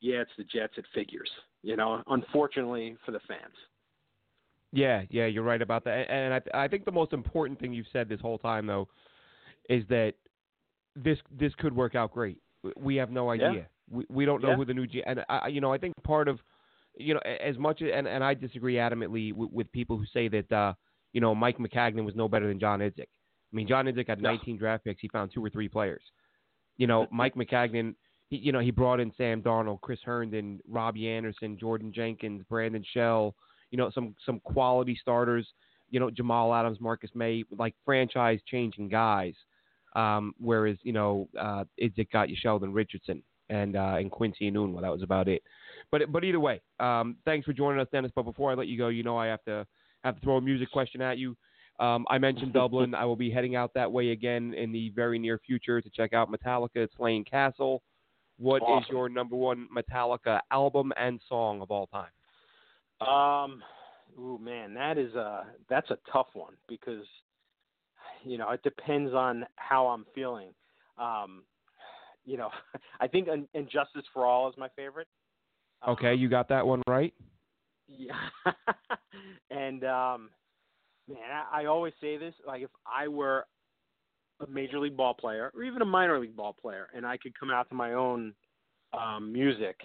[0.00, 1.30] yeah, it's the Jets, it figures,
[1.62, 2.02] you know.
[2.08, 3.54] Unfortunately for the fans.
[4.72, 7.86] Yeah, yeah, you're right about that, and I I think the most important thing you've
[7.92, 8.88] said this whole time though
[9.68, 10.14] is that
[10.96, 12.38] this this could work out great.
[12.76, 13.52] We have no idea.
[13.52, 13.62] Yeah.
[13.90, 14.56] We we don't know yeah.
[14.56, 16.40] who the new G and I you know I think part of
[16.96, 20.52] you know as much and and I disagree adamantly with, with people who say that
[20.52, 20.74] uh
[21.12, 23.08] you know Mike Maccagnan was no better than John Idzik.
[23.52, 25.00] I mean, John Idzik had 19 draft picks.
[25.00, 26.02] He found two or three players.
[26.78, 27.94] You know, Mike Maccagnan,
[28.28, 32.84] he, you know, he brought in Sam Darnold, Chris Herndon, Robbie Anderson, Jordan Jenkins, Brandon
[32.94, 33.34] Shell.
[33.70, 35.46] You know, some some quality starters.
[35.90, 39.34] You know, Jamal Adams, Marcus Maye, like franchise changing guys.
[39.94, 44.80] Um, whereas you know, uh, Idzik got you Sheldon Richardson and uh, and Quincy Enunwa.
[44.80, 45.42] That was about it.
[45.90, 48.12] But but either way, um, thanks for joining us, Dennis.
[48.14, 49.66] But before I let you go, you know I have to
[50.04, 51.36] have to throw a music question at you.
[51.80, 52.94] Um, I mentioned Dublin.
[52.94, 56.12] I will be heading out that way again in the very near future to check
[56.12, 57.82] out Metallica at Slane Castle.
[58.38, 58.84] What awesome.
[58.84, 62.10] is your number one Metallica album and song of all time?
[63.06, 63.62] Um,
[64.18, 67.04] ooh man, that is a that's a tough one because
[68.24, 70.48] you know it depends on how I'm feeling.
[70.98, 71.44] Um,
[72.24, 72.50] you know,
[73.00, 75.08] I think "And Justice for All" is my favorite.
[75.86, 77.12] Okay, um, you got that one right.
[77.88, 78.14] Yeah,
[79.50, 80.30] and um,
[81.08, 83.46] man, I, I always say this: like if I were
[84.40, 87.38] a major league ball player or even a minor league ball player, and I could
[87.38, 88.34] come out to my own
[88.92, 89.76] um, music,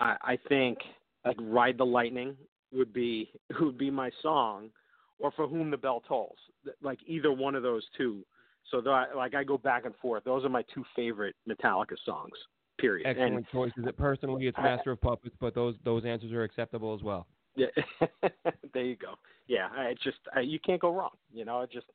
[0.00, 0.78] I, I think
[1.24, 2.36] like "Ride the Lightning"
[2.72, 4.70] would be would be my song,
[5.18, 6.38] or "For Whom the Bell Tolls."
[6.82, 8.24] Like either one of those two.
[8.70, 8.78] So
[9.14, 10.24] like I go back and forth.
[10.24, 12.32] Those are my two favorite Metallica songs.
[12.78, 13.06] Period.
[13.06, 13.84] Excellent and, choices.
[13.96, 17.26] Personally, it's Master of Puppets, but those those answers are acceptable as well.
[17.56, 17.68] Yeah,
[18.74, 19.14] there you go.
[19.46, 21.16] Yeah, it's just uh, you can't go wrong.
[21.32, 21.86] You know, it just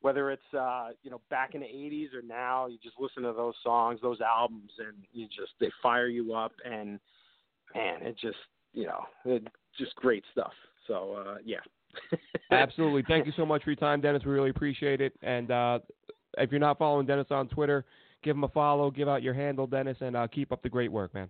[0.00, 3.32] whether it's uh, you know back in the '80s or now, you just listen to
[3.32, 6.98] those songs, those albums, and you just they fire you up, and
[7.74, 8.38] man, it just
[8.72, 9.46] you know, it,
[9.78, 10.52] just great stuff.
[10.86, 11.60] So uh, yeah.
[12.50, 13.04] Absolutely.
[13.06, 14.22] Thank you so much for your time, Dennis.
[14.24, 15.12] We really appreciate it.
[15.22, 15.78] And uh,
[16.38, 17.84] if you're not following Dennis on Twitter,
[18.22, 20.90] give him a follow, give out your handle, Dennis, and uh, keep up the great
[20.92, 21.28] work, man.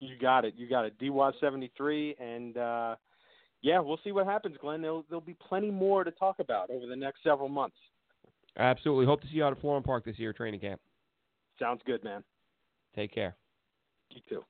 [0.00, 0.54] You got it.
[0.56, 0.98] You got it.
[0.98, 2.20] DY73.
[2.20, 2.96] and uh,
[3.62, 4.80] yeah, we'll see what happens, Glenn.
[4.80, 7.76] There'll, there'll be plenty more to talk about over the next several months.
[8.58, 9.06] Absolutely.
[9.06, 10.80] Hope to see you out at Florham Park this year, training camp.
[11.58, 12.24] Sounds good, man.
[12.96, 13.36] Take care.
[14.10, 14.44] You too.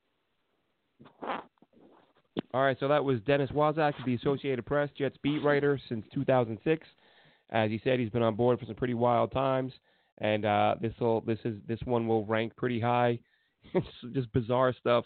[2.52, 6.86] All right, so that was Dennis Waszak, the Associated Press Jets beat writer since 2006.
[7.50, 9.72] As he said, he's been on board for some pretty wild times,
[10.18, 13.18] and uh, this will this is this one will rank pretty high.
[13.74, 15.04] it's just bizarre stuff.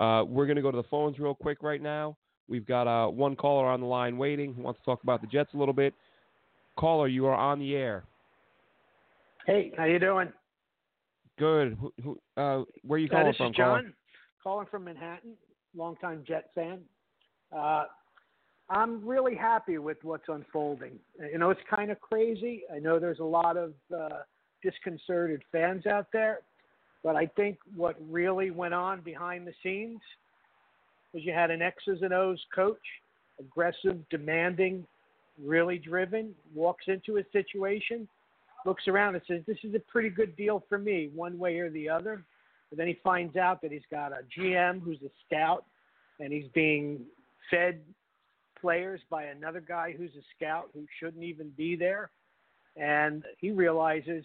[0.00, 2.16] Uh, we're going to go to the phones real quick right now.
[2.48, 5.26] We've got uh, one caller on the line waiting who wants to talk about the
[5.26, 5.94] Jets a little bit.
[6.76, 8.04] Caller, you are on the air.
[9.46, 10.32] Hey, how you doing?
[11.38, 11.76] Good.
[11.80, 13.46] Who, who, uh, where are you uh, calling this from?
[13.48, 13.94] is John, caller?
[14.42, 15.32] calling from Manhattan,
[15.76, 16.80] longtime Jet fan.
[17.56, 17.84] Uh,
[18.70, 20.98] I'm really happy with what's unfolding.
[21.30, 22.62] You know, it's kind of crazy.
[22.74, 24.20] I know there's a lot of uh,
[24.62, 26.40] disconcerted fans out there,
[27.02, 30.00] but I think what really went on behind the scenes
[31.12, 32.78] was you had an X's and O's coach,
[33.38, 34.86] aggressive, demanding,
[35.42, 38.08] really driven, walks into a situation,
[38.64, 41.70] looks around and says, This is a pretty good deal for me, one way or
[41.70, 42.24] the other.
[42.72, 45.66] But then he finds out that he's got a GM who's a scout
[46.20, 47.02] and he's being
[47.50, 47.82] fed
[48.58, 52.10] players by another guy who's a scout who shouldn't even be there.
[52.74, 54.24] And he realizes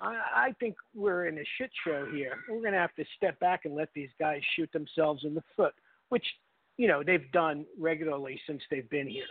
[0.00, 2.32] I, I think we're in a shit show here.
[2.50, 5.44] We're going to have to step back and let these guys shoot themselves in the
[5.56, 5.74] foot,
[6.08, 6.26] which,
[6.76, 9.22] you know, they've done regularly since they've been here.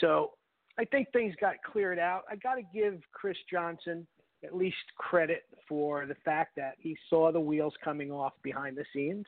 [0.00, 0.32] So
[0.76, 2.22] I think things got cleared out.
[2.28, 4.08] I got to give Chris Johnson
[4.44, 8.84] at least credit for the fact that he saw the wheels coming off behind the
[8.92, 9.26] scenes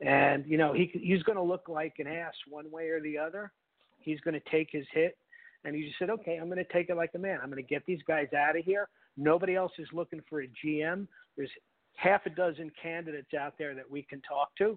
[0.00, 3.16] And you know he he's going to look like an ass one way or the
[3.18, 3.52] other.
[3.98, 5.16] He's going to take his hit,
[5.64, 7.38] and he just said, "Okay, I'm going to take it like a man.
[7.42, 8.88] I'm going to get these guys out of here.
[9.16, 11.06] Nobody else is looking for a GM.
[11.36, 11.50] There's
[11.96, 14.76] half a dozen candidates out there that we can talk to,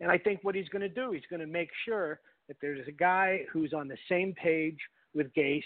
[0.00, 2.86] and I think what he's going to do, he's going to make sure that there's
[2.86, 4.78] a guy who's on the same page
[5.14, 5.62] with Gase,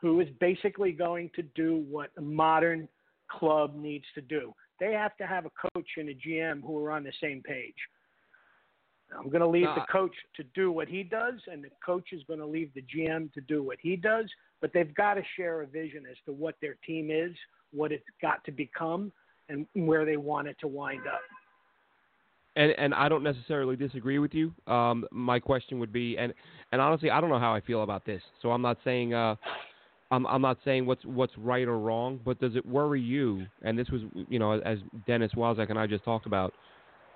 [0.00, 2.88] who is basically going to do what a modern
[3.28, 4.54] club needs to do.
[4.80, 7.74] They have to have a coach and a GM who are on the same page.
[9.16, 12.22] I'm going to leave the coach to do what he does, and the coach is
[12.24, 14.26] going to leave the GM to do what he does.
[14.60, 17.32] But they've got to share a vision as to what their team is,
[17.72, 19.10] what it's got to become,
[19.48, 21.20] and where they want it to wind up.
[22.56, 24.52] And and I don't necessarily disagree with you.
[24.66, 26.34] Um, my question would be, and
[26.72, 28.20] and honestly, I don't know how I feel about this.
[28.42, 29.36] So I'm not saying uh,
[30.10, 33.46] I'm I'm not saying what's what's right or wrong, but does it worry you?
[33.62, 36.54] And this was you know as Dennis Waszak and I just talked about.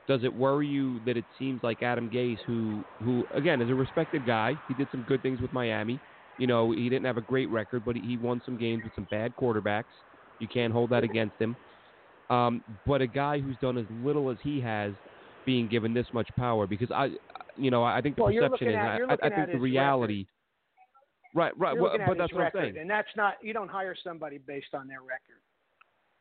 [0.09, 3.74] Does it worry you that it seems like Adam Gase, who who again is a
[3.74, 6.00] respected guy, he did some good things with Miami.
[6.38, 9.07] You know, he didn't have a great record, but he won some games with some
[9.11, 9.85] bad quarterbacks.
[10.38, 11.57] You can't hold that against him.
[12.31, 14.92] Um, but a guy who's done as little as he has
[15.44, 17.11] being given this much power because I,
[17.57, 20.20] you know, I think the well, perception is, at, I, I, think the reality.
[20.20, 20.28] Record.
[21.35, 22.79] Right, right, well, but that's record, what I'm saying.
[22.79, 25.40] And that's not you don't hire somebody based on their record.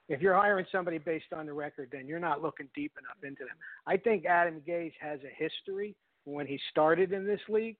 [0.08, 3.46] If you're hiring somebody based on the record, then you're not looking deep enough into
[3.46, 3.56] them.
[3.88, 5.96] I think Adam Gase has a history
[6.26, 7.78] when he started in this league,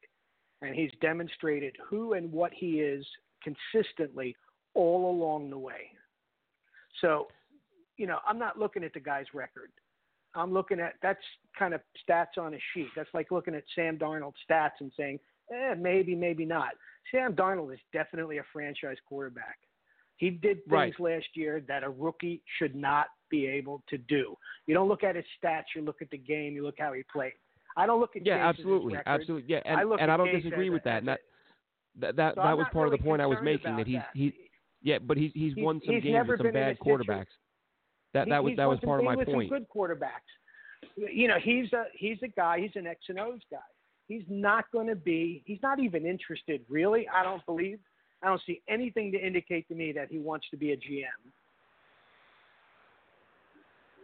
[0.62, 3.06] and he's demonstrated who and what he is
[3.44, 4.36] consistently
[4.74, 5.92] all along the way.
[7.02, 7.28] So,
[7.98, 9.72] you know, I'm not looking at the guy's record.
[10.34, 11.20] I'm looking at that's
[11.58, 12.88] kind of stats on a sheet.
[12.96, 15.20] That's like looking at Sam Darnold's stats and saying,
[15.54, 16.70] eh, maybe, maybe not.
[17.10, 19.58] Sam Darnold is definitely a franchise quarterback.
[20.18, 21.00] He did things right.
[21.00, 24.36] last year that a rookie should not be able to do.
[24.68, 27.04] You don't look at his stats, you look at the game, you look how he
[27.12, 27.34] played.
[27.76, 30.70] I don't look at yeah, Gase's absolutely, absolutely, yeah, and, I and I don't disagree
[30.70, 31.00] with that.
[31.00, 31.20] And that
[32.00, 33.76] that that, so that was part really of the point I was making.
[33.78, 34.10] That he's that.
[34.14, 34.34] he,
[34.82, 37.28] yeah, but he's he's, He's- won some he's games with some bad quarterbacks.
[38.14, 39.50] That He- that was that was part of my with point.
[39.50, 40.30] Some good quarterbacks.
[40.96, 42.60] You know, he's a he's a guy.
[42.60, 43.58] He's an X and O's guy.
[44.12, 45.42] He's not going to be.
[45.46, 47.08] He's not even interested, really.
[47.08, 47.80] I don't believe.
[48.22, 51.32] I don't see anything to indicate to me that he wants to be a GM.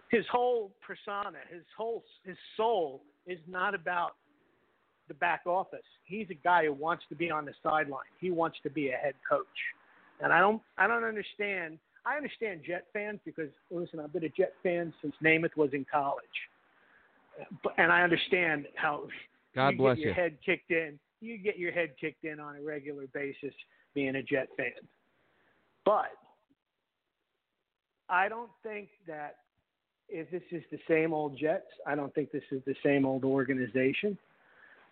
[0.09, 4.11] His whole persona, his whole his soul is not about
[5.09, 5.83] the back office.
[6.05, 7.99] He's a guy who wants to be on the sideline.
[8.21, 9.45] He wants to be a head coach.
[10.21, 14.29] And I don't I don't understand I understand Jet fans because listen, I've been a
[14.29, 16.23] Jet fan since Namath was in college.
[17.61, 19.03] But, and I understand how
[19.57, 20.21] God you bless get your you.
[20.21, 20.99] head kicked in.
[21.19, 23.53] You get your head kicked in on a regular basis
[23.95, 24.71] being a Jet fan.
[25.83, 26.11] But
[28.07, 29.37] I don't think that
[30.09, 33.23] if this is the same old Jets, I don't think this is the same old
[33.25, 34.15] organization.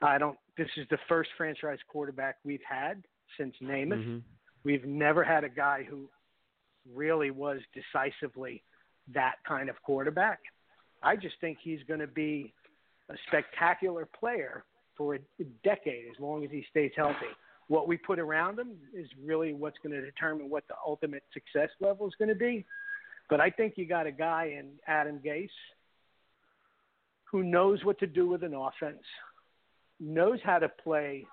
[0.01, 0.38] I don't.
[0.58, 3.04] This is the first franchise quarterback we've had
[3.38, 4.04] since Namath.
[4.04, 4.21] Mhm.
[4.63, 6.10] We've never had a guy who
[6.91, 8.63] really was decisively
[9.10, 10.39] that kind of quarterback.
[11.04, 12.51] I just think he's going to be
[13.09, 14.63] a spectacular player
[14.97, 15.19] for a
[15.63, 17.31] decade as long as he stays healthy.
[17.67, 21.69] What we put around him is really what's going to determine what the ultimate success
[21.79, 22.65] level is going to be.
[23.29, 25.49] But I think you got a guy in Adam Gase
[27.31, 29.03] who knows what to do with an offense,
[29.99, 31.25] knows how to play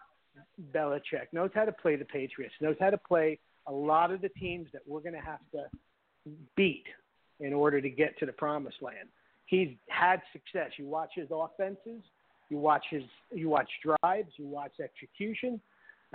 [0.75, 4.31] Belichick, knows how to play the Patriots, knows how to play a lot of the
[4.31, 5.65] teams that we're going to have to
[6.57, 6.87] beat
[7.41, 9.09] in order to get to the promised land.
[9.53, 10.71] He's had success.
[10.79, 12.01] You watch his offenses,
[12.49, 15.61] you watch his, you watch drives, you watch execution.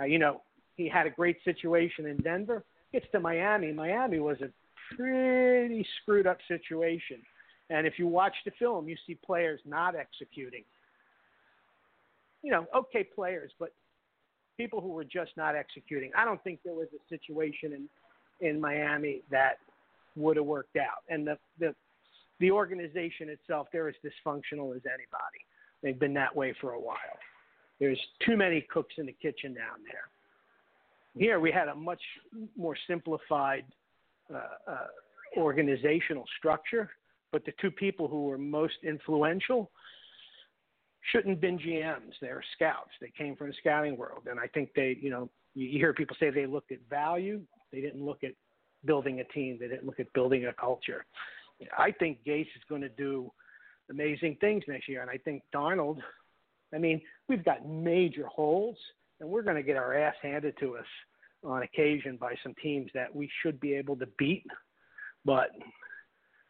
[0.00, 0.40] Uh, you know,
[0.74, 2.64] he had a great situation in Denver.
[2.92, 3.72] Gets to Miami.
[3.72, 4.48] Miami was a
[4.96, 7.18] pretty screwed up situation.
[7.70, 10.64] And if you watch the film, you see players not executing.
[12.42, 13.72] You know, okay players, but
[14.56, 16.10] people who were just not executing.
[16.18, 19.58] I don't think there was a situation in in Miami that
[20.16, 21.04] would have worked out.
[21.08, 21.72] And the the
[22.40, 25.42] the organization itself, they're as dysfunctional as anybody.
[25.82, 26.96] They've been that way for a while.
[27.80, 30.08] There's too many cooks in the kitchen down there.
[31.16, 32.02] Here we had a much
[32.56, 33.64] more simplified
[34.32, 34.86] uh, uh,
[35.36, 36.90] organizational structure,
[37.32, 39.70] but the two people who were most influential
[41.12, 42.12] shouldn't have been GMs.
[42.20, 42.90] They're scouts.
[43.00, 46.16] They came from the scouting world, and I think they, you know, you hear people
[46.20, 47.40] say they looked at value.
[47.72, 48.32] They didn't look at
[48.84, 49.56] building a team.
[49.58, 51.04] They didn't look at building a culture.
[51.76, 53.30] I think Gase is going to do
[53.90, 55.98] amazing things next year, and I think Darnold.
[56.74, 58.76] I mean, we've got major holes,
[59.20, 60.84] and we're going to get our ass handed to us
[61.44, 64.46] on occasion by some teams that we should be able to beat.
[65.24, 65.50] But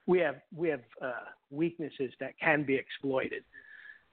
[0.06, 1.12] we have we have uh,
[1.50, 3.44] weaknesses that can be exploited.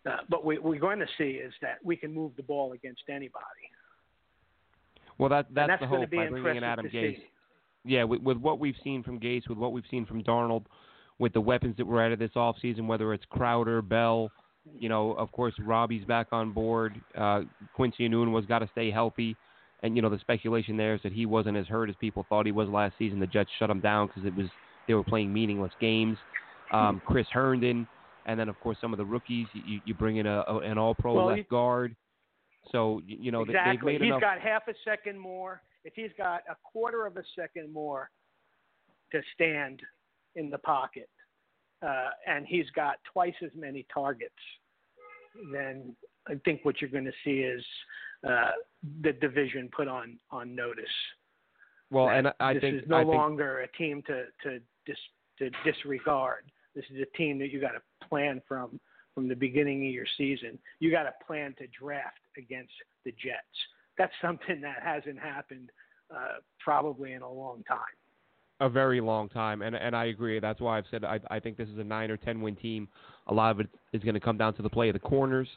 [0.05, 3.01] Uh, but what we're going to see is that we can move the ball against
[3.09, 3.43] anybody.
[5.17, 7.15] Well, that that's, that's the hope by bringing in Adam Gase.
[7.15, 7.23] see.
[7.85, 10.65] Yeah, with, with what we've seen from Gase, with what we've seen from Darnold,
[11.19, 14.29] with the weapons that were added this offseason, whether it's Crowder, Bell,
[14.79, 16.99] you know, of course Robbie's back on board.
[17.17, 17.41] Uh,
[17.75, 19.35] Quincy was got to stay healthy,
[19.83, 22.45] and you know the speculation there is that he wasn't as hurt as people thought
[22.45, 23.19] he was last season.
[23.19, 24.47] The Jets shut him down because it was
[24.87, 26.17] they were playing meaningless games.
[26.73, 27.87] Um, Chris Herndon,
[28.25, 29.45] and then of course some of the rookies.
[29.53, 31.95] You, you bring in a, a an All-Pro Well, left he- guard.
[32.71, 33.93] So you know exactly.
[33.93, 34.21] they've made He's enough.
[34.21, 35.61] got half a second more.
[35.83, 38.09] If he's got a quarter of a second more
[39.11, 39.81] to stand
[40.35, 41.09] in the pocket,
[41.85, 44.33] uh, and he's got twice as many targets,
[45.51, 45.95] then
[46.27, 47.63] I think what you're going to see is
[48.27, 48.51] uh,
[49.01, 50.85] the division put on on notice.
[51.91, 54.59] well, and I, I this think is no I think longer a team to to
[54.85, 54.97] dis,
[55.39, 56.45] to disregard.
[56.75, 58.79] This is a team that you got to plan from
[59.13, 60.59] from the beginning of your season.
[60.79, 62.73] You got to plan to draft against
[63.05, 63.57] the Jets.
[63.97, 65.69] That's something that hasn't happened
[66.13, 67.79] uh, probably in a long time.
[68.61, 70.39] A very long time, and and I agree.
[70.39, 72.87] That's why I've said I I think this is a nine or ten win team.
[73.27, 75.49] A lot of it is going to come down to the play of the corners,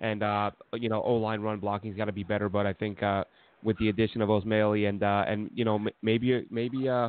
[0.00, 2.48] and uh, you know O line run blocking's got to be better.
[2.48, 3.24] But I think uh,
[3.64, 7.08] with the addition of Osemele and uh, and you know m- maybe maybe uh,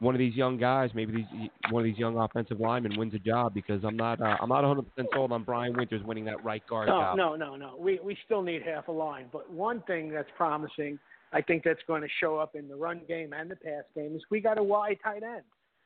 [0.00, 3.20] one of these young guys, maybe these one of these young offensive linemen wins a
[3.20, 6.44] job because I'm not uh, I'm not 100 percent sold on Brian Winters winning that
[6.44, 7.16] right guard No, job.
[7.16, 7.76] no, no, no.
[7.78, 9.26] We we still need half a line.
[9.32, 10.98] But one thing that's promising,
[11.34, 14.14] I think that's going to show up in the run game and the pass game
[14.14, 15.42] is we got a wide tight end.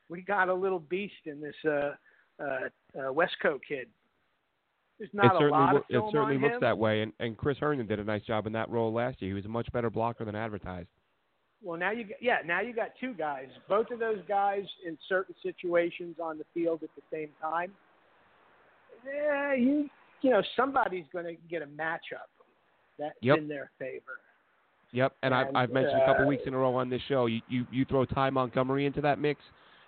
[0.07, 3.87] We got a little beast in this uh, uh, uh, Wesco kid.
[4.99, 6.59] There's not it a certainly lot of it certainly on looks him.
[6.61, 9.29] that way, and and Chris Herndon did a nice job in that role last year.
[9.29, 10.89] He was a much better blocker than advertised.
[11.63, 13.47] Well, now you got, yeah, now you got two guys.
[13.67, 17.71] Both of those guys in certain situations on the field at the same time.
[19.05, 19.89] Yeah, you
[20.21, 22.27] you know somebody's going to get a matchup
[22.97, 23.37] that's Yep.
[23.37, 24.19] in their favor.
[24.91, 27.01] Yep, and, I've And, I've mentioned a couple uh, weeks in a row on this
[27.07, 27.27] show.
[27.27, 29.41] You, you you throw Ty Montgomery into that mix,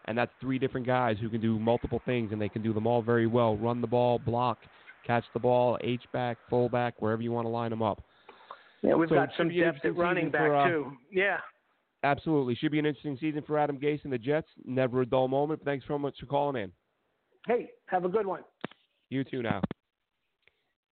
[0.06, 2.86] and that's three different guys who can do multiple things, and they can do them
[2.86, 3.58] all very well.
[3.58, 4.60] Run the ball, block,
[5.06, 8.04] catch the ball, H back, fullback, wherever you want to line them up.
[8.84, 10.92] Yeah, we've So got some depth at running back for, uh, too.
[11.12, 11.38] Yeah.
[12.04, 14.48] Absolutely, should be an interesting season for Adam Gase and the Jets.
[14.66, 15.62] Never a dull moment.
[15.64, 16.72] Thanks so much for calling in.
[17.46, 18.42] Hey, have a good one.
[19.10, 19.62] You too now.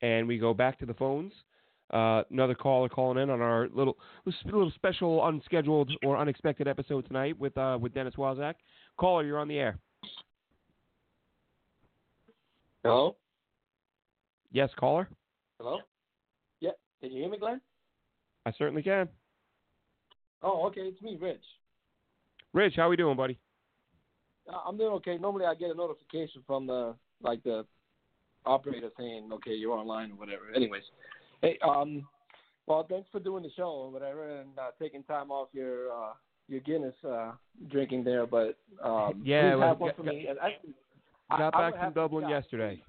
[0.02, 1.32] And we go back to the phones.
[1.92, 3.98] Uh, another caller calling in on our little
[4.46, 8.56] little special unscheduled or unexpected episode tonight with uh, with Dennis Waszak.
[8.98, 9.80] Caller, you're on the air.
[12.84, 13.16] Hello?
[14.52, 15.10] Yes, caller.
[15.60, 15.80] Hello?
[16.60, 16.72] Yeah.
[17.02, 17.60] Can you hear me, Glenn?
[18.46, 19.10] I certainly can.
[20.42, 20.82] Oh, okay.
[20.82, 21.44] It's me, Rich.
[22.54, 23.38] Rich, how we doing, buddy?
[24.48, 25.18] Uh, I'm doing okay.
[25.18, 27.66] Normally, I get a notification from the like the
[28.46, 30.44] operator saying, "Okay, you're online" or whatever.
[30.56, 30.84] Anyways,
[31.42, 32.08] hey, um,
[32.68, 36.14] well, thanks for doing the show or whatever, and uh, taking time off your uh,
[36.48, 37.32] your Guinness uh,
[37.70, 38.26] drinking there.
[38.26, 40.28] But um, Yeah, well, have one got- for me.
[40.28, 40.74] And actually,
[41.30, 42.82] I- Got I back would from Dublin yesterday.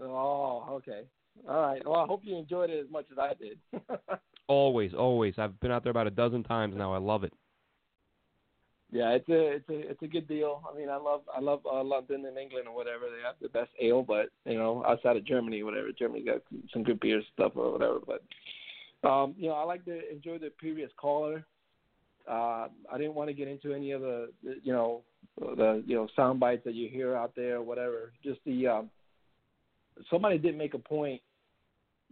[0.00, 1.02] Oh, okay.
[1.48, 1.86] All right.
[1.86, 3.58] Well, I hope you enjoyed it as much as I did.
[4.48, 5.34] Always, always.
[5.38, 6.92] I've been out there about a dozen times now.
[6.92, 7.32] I love it.
[8.92, 10.62] Yeah, it's a it's a it's a good deal.
[10.70, 13.04] I mean, I love I love uh, London and England or whatever.
[13.04, 15.92] They have the best ale, but you know, outside of Germany, whatever.
[15.96, 18.00] Germany got some good beer stuff or whatever.
[18.04, 21.44] But um, you know, I like to enjoy the previous caller.
[22.28, 25.02] Uh, I didn't want to get into any of the, you know
[25.38, 28.12] the you know sound bites that you hear out there or whatever.
[28.24, 28.90] Just the um,
[30.10, 31.20] somebody did make a point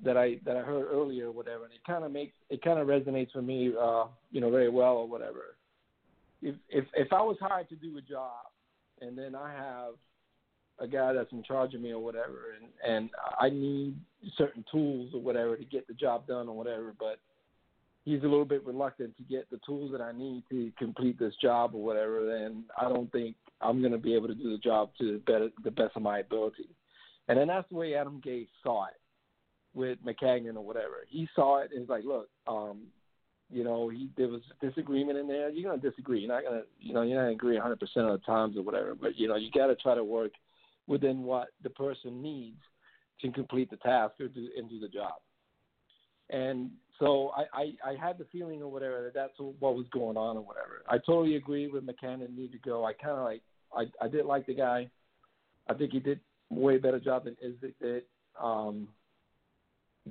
[0.05, 2.79] that I that I heard earlier or whatever, and it kind of makes it kind
[2.79, 5.58] of resonates with me, uh, you know, very well or whatever
[6.43, 8.47] if if if I was hired to do a job
[9.01, 9.95] and then I have
[10.81, 13.11] a guy that's in charge of me or whatever and and
[13.41, 13.97] I need
[14.37, 17.19] certain tools or whatever to get the job done or whatever but
[18.05, 21.35] he's a little bit reluctant to get the tools that I need to complete this
[21.43, 24.59] job or whatever then I don't think I'm going to be able to do the
[24.59, 26.69] job to the better the best of my ability.
[27.29, 29.01] And then that's the way Adam Gase saw it
[29.75, 31.05] with Maccagnan or whatever.
[31.09, 32.83] He saw it and he's like look um
[33.51, 35.49] you know, he there was disagreement in there.
[35.49, 36.21] You're gonna disagree.
[36.21, 38.63] You're not gonna, you know, you're not gonna agree 100 percent of the times or
[38.63, 38.95] whatever.
[38.95, 40.33] But you know, you got to try to work
[40.87, 42.61] within what the person needs
[43.21, 45.15] to complete the task or do and do the job.
[46.31, 50.17] And so I, I, I had the feeling or whatever that that's what was going
[50.17, 50.83] on or whatever.
[50.89, 52.85] I totally agree with McCann need to go.
[52.85, 53.43] I kind of like
[53.75, 54.89] I I did like the guy.
[55.69, 56.21] I think he did
[56.51, 58.03] way better job than Idzik did.
[58.41, 58.89] Um,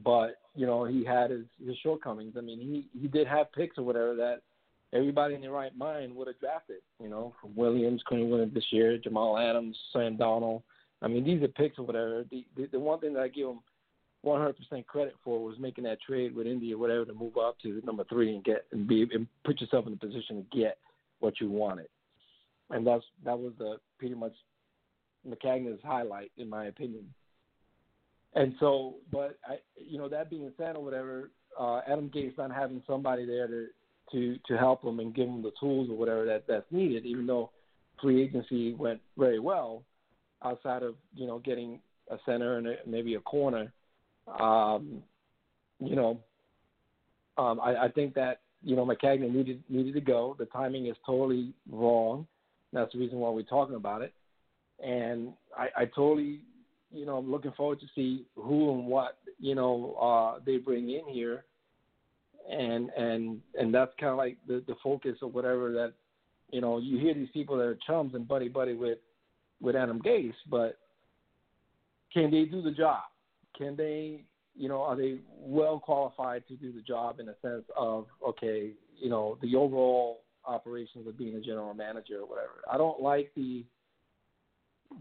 [0.03, 2.35] but you know he had his his shortcomings.
[2.37, 4.41] I mean he he did have picks or whatever that
[4.93, 6.77] everybody in their right mind would have drafted.
[7.01, 10.63] You know, from Williams, Williams this year, Jamal Adams, Sam Darnold.
[11.01, 12.25] I mean, these are picks or whatever.
[12.29, 13.59] The, the the one thing that I give him
[14.25, 17.81] 100% credit for was making that trade with Indy, or whatever to move up to
[17.85, 20.77] number three and get and be and put yourself in a position to get
[21.19, 21.87] what you wanted.
[22.69, 24.33] And that's that was the pretty much
[25.27, 27.13] Maccagnan's highlight in my opinion.
[28.35, 32.51] And so, but I, you know, that being said or whatever, uh, Adam Gase not
[32.51, 33.67] having somebody there to
[34.11, 37.25] to to help him and give him the tools or whatever that that's needed, even
[37.25, 37.51] though
[38.01, 39.83] free agency went very well,
[40.43, 43.71] outside of you know getting a center and a, maybe a corner,
[44.39, 45.03] um,
[45.79, 46.19] you know,
[47.37, 50.35] um, I, I think that you know Maccagnan needed needed to go.
[50.37, 52.27] The timing is totally wrong.
[52.73, 54.13] That's the reason why we're talking about it.
[54.83, 56.41] And I, I totally
[56.91, 60.89] you know, I'm looking forward to see who and what you know uh, they bring
[60.89, 61.45] in here,
[62.49, 65.93] and and and that's kind of like the the focus or whatever that
[66.51, 68.99] you know you hear these people that are chums and buddy buddy with
[69.61, 70.77] with Adam Gase, but
[72.13, 73.03] can they do the job?
[73.57, 74.23] Can they
[74.55, 78.71] you know are they well qualified to do the job in the sense of okay
[78.97, 82.61] you know the overall operations of being a general manager or whatever.
[82.71, 83.65] I don't like the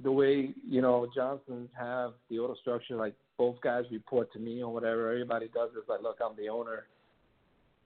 [0.03, 4.63] the way you know Johnsons have the auto structure, like both guys report to me
[4.63, 5.11] or whatever.
[5.11, 6.87] Everybody does is like, look, I'm the owner,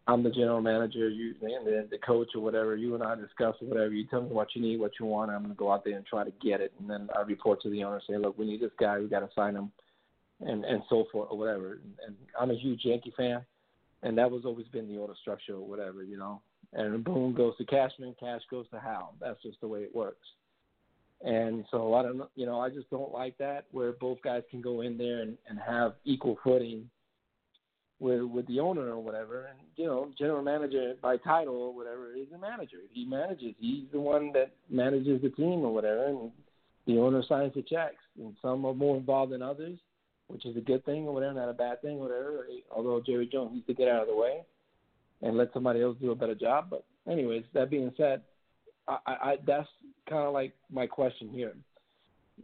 [0.07, 2.76] I'm the general manager, you and the, the coach or whatever.
[2.76, 3.92] You and I discuss whatever.
[3.92, 5.30] You tell me what you need, what you want.
[5.30, 7.70] I'm to go out there and try to get it, and then I report to
[7.70, 9.70] the owner, say, look, we need this guy, we got to sign him,
[10.40, 11.74] and and so forth or whatever.
[11.74, 13.44] And, and I'm a huge Yankee fan,
[14.03, 16.40] and that was always been the order structure or whatever, you know.
[16.72, 19.14] And boom goes to Cashman, cash goes to Hal.
[19.20, 20.26] That's just the way it works.
[21.22, 24.60] And so I don't you know, I just don't like that where both guys can
[24.60, 26.88] go in there and, and have equal footing
[27.98, 29.46] with with the owner or whatever.
[29.46, 32.78] And you know, general manager by title or whatever is a manager.
[32.92, 33.54] He manages.
[33.58, 36.30] He's the one that manages the team or whatever, and
[36.86, 38.02] the owner signs the checks.
[38.18, 39.78] And some are more involved than others,
[40.28, 42.46] which is a good thing or whatever, not a bad thing or whatever.
[42.70, 44.40] Although Jerry Jones needs to get out of the way
[45.22, 46.68] and let somebody else do a better job.
[46.70, 48.22] But anyways, that being said,
[49.07, 49.68] I, I that's
[50.09, 51.55] kind of like my question here.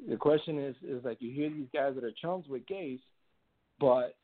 [0.08, 3.00] The question is is like you hear these guys that are chums with Gase,
[3.80, 4.16] but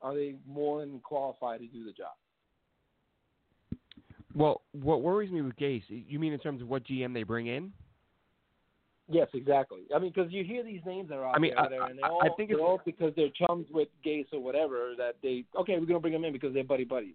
[0.00, 2.12] are they more than qualified to do the job?
[4.34, 7.48] Well, what worries me with Gase, you mean in terms of what GM they bring
[7.48, 7.72] in?
[9.10, 9.80] Yes, exactly.
[9.94, 11.98] I mean, because you hear these names that are out I mean, there, I, and
[11.98, 14.92] they all, I think they're it's all because they're chums with Gase or whatever.
[14.98, 17.14] That they okay, we're gonna bring them in because they're buddy buddies.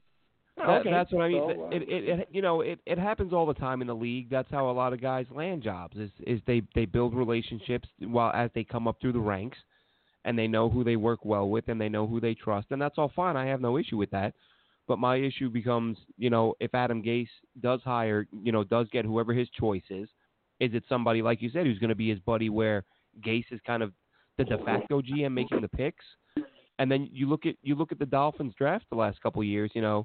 [0.58, 0.92] That, okay.
[0.92, 1.56] That's what I mean.
[1.56, 3.96] So, uh, it, it, it, you know, it, it happens all the time in the
[3.96, 4.30] league.
[4.30, 5.98] That's how a lot of guys land jobs.
[5.98, 9.58] Is is they they build relationships while as they come up through the ranks,
[10.26, 12.82] and they know who they work well with, and they know who they trust, and
[12.82, 13.36] that's all fine.
[13.36, 14.34] I have no issue with that.
[14.88, 17.30] But my issue becomes, you know, if Adam Gase
[17.62, 20.10] does hire, you know, does get whoever his choice is,
[20.60, 22.84] is it somebody like you said who's going to be his buddy, where
[23.26, 23.94] Gase is kind of
[24.38, 26.06] the de facto GM making the picks,
[26.80, 29.48] and then you look at you look at the Dolphins draft the last couple of
[29.48, 30.04] years, you know.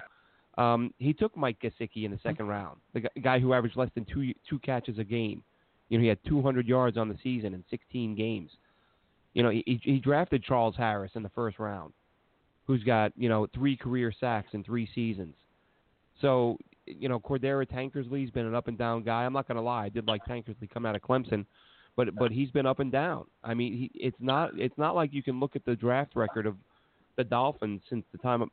[0.59, 4.03] Um, he took Mike Gesicki in the second round, the guy who averaged less than
[4.03, 5.41] two two catches a game.
[5.87, 8.51] You know, he had 200 yards on the season in 16 games.
[9.33, 11.93] You know, he, he drafted Charles Harris in the first round,
[12.67, 15.33] who's got you know three career sacks in three seasons.
[16.19, 19.23] So, you know, Cordrea Tankersley's been an up and down guy.
[19.23, 21.45] I'm not going to lie, I did like Tankersley coming out of Clemson,
[21.95, 23.27] but but he's been up and down.
[23.45, 26.45] I mean, he, it's not it's not like you can look at the draft record
[26.45, 26.57] of
[27.19, 28.45] the Dolphins since the time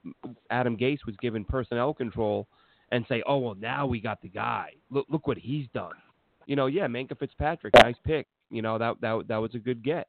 [0.51, 2.49] Adam Gase was given personnel control
[2.91, 4.71] and say, oh well, now we got the guy.
[4.91, 5.95] Look look what he's done.
[6.47, 8.27] You know, yeah, Minkah Fitzpatrick, nice pick.
[8.51, 10.09] You know that that that was a good get.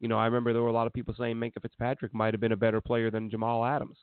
[0.00, 2.42] You know, I remember there were a lot of people saying Minkah Fitzpatrick might have
[2.42, 3.96] been a better player than Jamal Adams.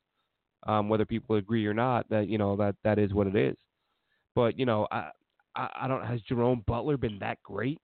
[0.65, 3.55] Um, whether people agree or not, that you know that that is what it is.
[4.33, 5.11] But you know, I
[5.55, 6.03] I, I don't.
[6.03, 7.79] Has Jerome Butler been that great?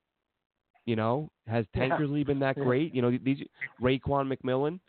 [0.87, 1.89] You know, has Yeah.
[1.89, 2.63] Tankersley been that Yeah.
[2.63, 2.95] great?
[2.95, 3.39] You know, these
[3.79, 4.79] Raekwon McMillan,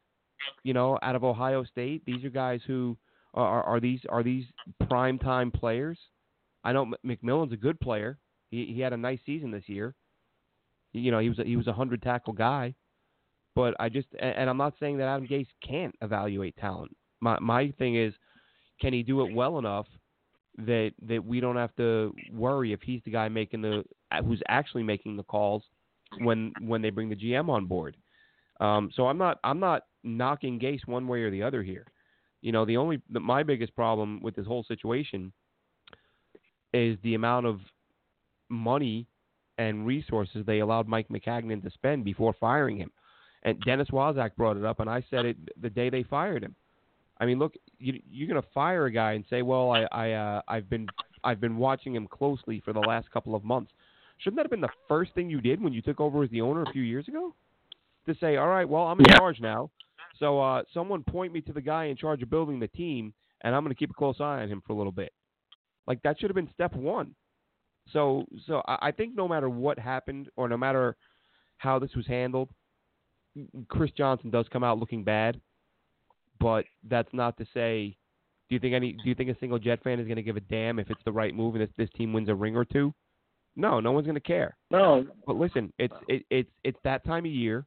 [0.62, 2.02] you know, out of Ohio State.
[2.06, 2.96] These are guys who
[3.34, 4.44] are, are, these are these
[4.88, 5.98] prime time players.
[6.64, 8.18] I know McMillan's a good player.
[8.50, 9.94] He he had a nice season this year.
[10.92, 12.74] You know, he was a, he was a hundred tackle guy.
[13.54, 16.96] But I just and, and I'm not saying that Adam Gase can't evaluate talent.
[17.20, 18.14] My my thing is,
[18.80, 19.86] can he do it well enough
[20.58, 23.84] that that we don't have to worry if he's the guy making the
[24.24, 25.62] who's actually making the calls
[26.20, 27.96] when when they bring the GM on board.
[28.60, 31.86] Um, so I'm not I'm not knocking Gase one way or the other here.
[32.40, 35.32] You know, the only the, my biggest problem with this whole situation
[36.72, 37.60] is the amount of
[38.48, 39.06] money
[39.58, 42.90] and resources they allowed Mike Maccagnan to spend before firing him.
[43.42, 46.54] And Dennis Waszak brought it up, and I said it the day they fired him.
[47.20, 50.12] I mean, look, you, you're going to fire a guy and say, "Well, I, I,
[50.12, 50.86] uh, I've been
[51.24, 53.72] I've been watching him closely for the last couple of months.
[54.18, 56.40] Shouldn't that have been the first thing you did when you took over as the
[56.40, 57.34] owner a few years ago?
[58.08, 59.18] To say, all right, well, I'm in Yeah.
[59.18, 59.70] charge now,
[60.18, 63.54] so uh, someone point me to the guy in charge of building the team, and
[63.54, 65.12] I'm going to keep a close eye on him for a little bit.
[65.86, 67.14] Like that should have been step one.
[67.92, 70.96] So, so I, I think no matter what happened, or no matter
[71.58, 72.48] how this was handled,
[73.68, 75.40] Chris Johnson does come out looking bad.
[76.40, 77.96] But that's not to say.
[78.48, 78.92] Do you think any?
[78.92, 81.02] Do you think a single Jet fan is going to give a damn if it's
[81.04, 82.94] the right move and if this team wins a ring or two?
[83.56, 84.56] No, no one's going to care.
[84.70, 87.66] No, But listen, it's it, it's it's that time of year.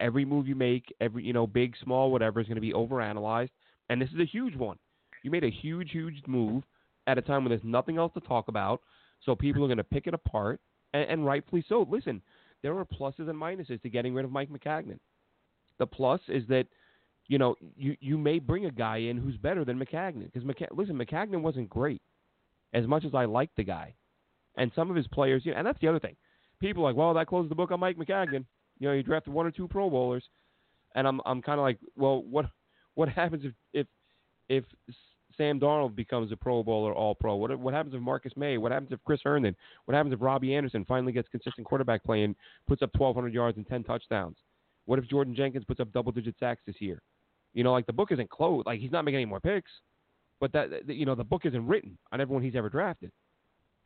[0.00, 3.50] Every move you make, every you know, big, small, whatever, is going to be overanalyzed,
[3.88, 4.78] and this is a huge one.
[5.22, 6.62] You made a huge, huge move
[7.06, 8.80] at a time when there's nothing else to talk about,
[9.24, 10.60] so people are going to pick it apart,
[10.92, 11.86] and, and rightfully so.
[11.90, 12.22] Listen,
[12.62, 14.98] there are pluses and minuses to getting rid of Mike Maccagnan.
[15.78, 16.66] The plus is that
[17.26, 20.76] you know you you may bring a guy in who's better than Maccagnan because McC-
[20.76, 22.02] listen, Maccagnan wasn't great
[22.74, 23.94] as much as I liked the guy,
[24.56, 26.16] and some of his players, you know, and that's the other thing.
[26.60, 28.44] People are like, well, that closes the book on Mike Maccagnan.
[28.78, 30.24] You know, you drafted one or two Pro Bowlers,
[30.94, 32.46] and I'm I'm kind of like, well, what
[32.94, 33.86] what happens if if
[34.48, 34.64] if
[35.36, 37.36] Sam Darnold becomes a Pro Bowler, All Pro?
[37.36, 38.58] What what happens if Marcus Maye?
[38.58, 39.56] What happens if Chris Herndon?
[39.84, 42.34] What happens if Robbie Anderson finally gets consistent quarterback play and
[42.66, 44.36] puts up 1,200 yards and 10 touchdowns?
[44.86, 47.02] What if Jordan Jenkins puts up double digit sacks this year?
[47.54, 48.66] You know, like the book isn't closed.
[48.66, 49.70] Like he's not making any more picks,
[50.40, 53.12] but that that- you know the book isn't written on everyone he's ever drafted.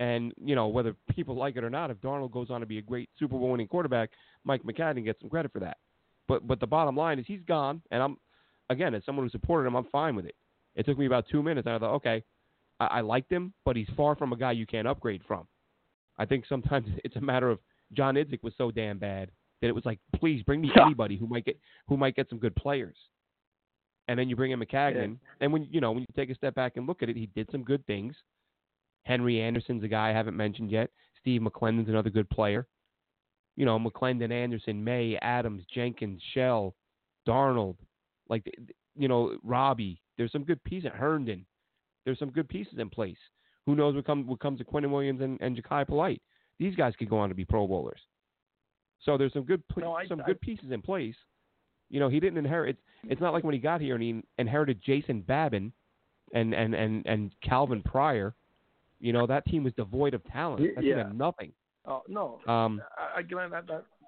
[0.03, 2.79] And you know whether people like it or not, if Darnold goes on to be
[2.79, 4.11] a great Super Bowl winning quarterback,
[4.43, 5.77] Mike Maccagnan gets some credit for that.
[6.27, 8.17] But but the bottom line is he's gone, and I'm
[8.69, 10.35] again as someone who supported him, I'm fine with it.
[10.75, 12.25] It took me about two minutes, and I thought, okay,
[12.81, 15.47] I, I liked him, but he's far from a guy you can't upgrade from.
[16.19, 17.61] I think sometimes it's a matter of
[17.93, 19.31] John Idzik was so damn bad
[19.61, 20.87] that it was like, please bring me Yeah.
[20.87, 22.97] anybody who might get who might get some good players.
[24.09, 26.57] And then you bring in Maccagnan, and when you know when you take a step
[26.57, 28.17] back and look at it, he did some good things.
[29.05, 30.91] Henry Anderson's a guy I haven't mentioned yet.
[31.21, 32.67] Steve McClendon's another good player.
[33.57, 36.75] You know, McClendon, Anderson, Maye, Adams, Jenkins, Shell,
[37.29, 37.77] Darnold,
[38.29, 38.45] like
[38.97, 40.01] you know, Robbie.
[40.17, 40.91] There's some good pieces.
[40.95, 41.45] Herndon.
[42.05, 43.17] There's some good pieces in place.
[43.67, 46.21] Who knows what comes what comes to Quinnen Williams and, and Jachai Polite?
[46.59, 48.01] These guys could go on to be Pro Bowlers.
[49.05, 51.15] So there's some good No, I- some I- good pieces in place.
[51.91, 52.71] You know, he didn't inherit.
[53.05, 55.73] It's, it's not like when he got here and he inherited Jason Babin
[56.33, 58.35] and and and and Calvin Pryor.
[59.03, 60.63] You know, that team was devoid of talent.
[60.77, 60.99] That team Yeah.
[61.09, 61.53] had nothing.
[61.87, 62.39] oh no.
[62.47, 63.59] Um, I, I, Glenn, I,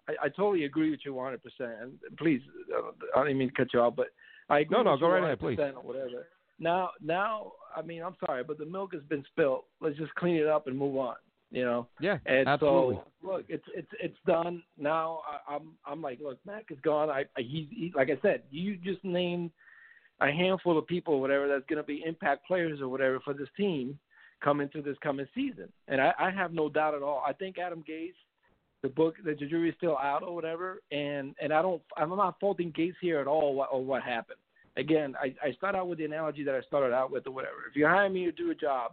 [0.08, 1.42] I, I totally agree with you 100.
[1.42, 2.40] percent And please,
[2.74, 4.08] uh, I didn't mean to cut you off, but
[4.48, 4.76] I agree.
[4.78, 5.58] No, no, go right ahead, please.
[5.58, 6.28] Or whatever.
[6.60, 9.64] Now, now, I mean, I'm sorry, but the milk has been spilled.
[9.80, 11.16] Let's just clean it up and move on.
[11.50, 11.88] You know.
[12.00, 12.96] yeah, And absolutely.
[13.22, 15.20] so, look, it's it's it's done now.
[15.28, 17.10] I, I'm I'm like, look, Mac is gone.
[17.10, 19.50] I, I he's he, like I said, you just named
[20.20, 23.34] a handful of people, or whatever, that's going to be impact players or whatever for
[23.34, 23.98] this team
[24.42, 25.68] coming through this coming season.
[25.88, 27.22] And I, I have no doubt at all.
[27.26, 28.12] I think Adam Gase,
[28.82, 30.80] the book, the jury is still out or whatever.
[30.92, 34.38] And and I don't, I'm not faulting Gase here at all or what happened.
[34.76, 37.58] Again, I, I start out with the analogy that I started out with or whatever.
[37.70, 38.92] If you hire me to do a job,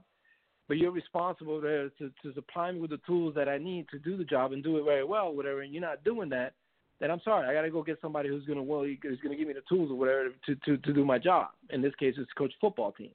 [0.68, 4.00] but you're responsible to, to to supply me with the tools that I need to
[4.00, 6.54] do the job and do it very well, whatever, and you're not doing that,
[7.02, 7.48] then I'm sorry.
[7.48, 9.64] I got to go get somebody who's going to well, who's to give me the
[9.68, 11.48] tools or whatever to to to do my job.
[11.72, 13.12] In this case, it's coach football team.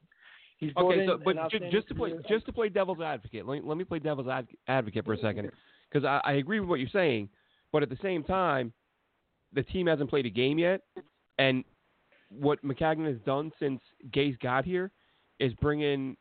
[0.59, 3.69] He's Okay, so but ju- just to play just to play devil's advocate, let me,
[3.69, 5.51] let me play devil's ad- advocate for a second
[5.91, 7.29] because I, I agree with what you're saying,
[7.73, 8.73] but at the same time,
[9.53, 10.81] the team hasn't played a game yet,
[11.39, 11.63] and
[12.31, 13.81] what Maccagnan has done since
[14.11, 14.91] Gase got here
[15.39, 16.17] is bring in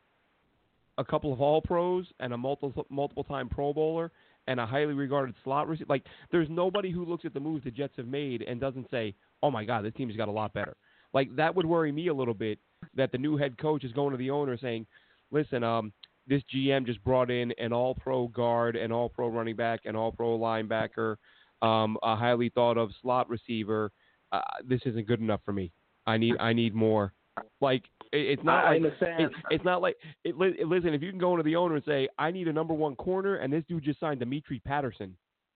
[0.98, 4.12] a couple of All Pros and a multiple multiple time Pro Bowler
[4.48, 5.88] and a highly regarded slot receiver.
[5.90, 9.16] Like, there's nobody who looks at the moves the Jets have made and doesn't say,
[9.42, 10.76] "Oh my God, this team's got a lot better."
[11.14, 12.60] Like that would worry me a little bit
[12.96, 14.86] that the new head coach is going to the owner saying,
[15.32, 15.94] "Listen, um,
[16.28, 21.18] this GM just brought in an All-Pro guard, an All-Pro running back, an All-Pro linebacker,
[21.62, 23.92] um, a highly thought of slot receiver.
[24.32, 25.72] Uh, this isn't good enough for me.
[26.06, 27.14] I need I need more."
[27.60, 27.84] Like
[28.14, 30.94] it, it's not I like it, it's not like it, li- listen.
[30.94, 33.36] If you can go into the owner and say, "I need a number one corner,"
[33.36, 35.16] and this dude just signed Dimitri Patterson,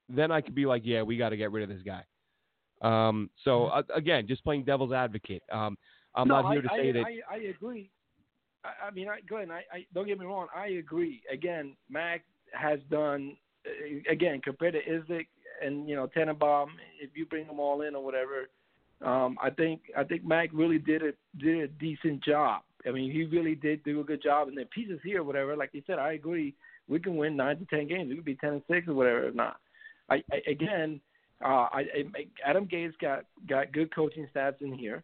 [0.09, 2.03] then I could be like, "Yeah, we got to get rid of this guy."
[2.81, 5.43] Um, so uh, again, just playing devil's advocate.
[5.51, 5.77] Um,
[6.15, 7.05] I'm no, not here to I, say I, that.
[7.05, 7.89] I, I agree.
[8.63, 10.47] I, I mean, I, Glenn, I, I don't get me wrong.
[10.55, 11.21] I agree.
[11.31, 15.27] Again, Mac has done uh, again compared to Idzik
[15.63, 16.69] and you know Tannenbaum.
[17.01, 18.49] If you bring them all in or whatever,
[19.05, 22.61] um, I think I think Mac really did a did a decent job.
[22.87, 24.47] I mean, he really did do a good job.
[24.47, 25.55] And the pieces here, whatever.
[25.55, 26.55] Like you said, I agree.
[26.87, 28.09] We can win nine to ten games.
[28.09, 29.27] We could be ten and six or whatever.
[29.27, 29.57] If not,
[30.09, 30.99] I, I again,
[31.43, 35.03] uh, I, I Adam Gase got got good coaching stats in here.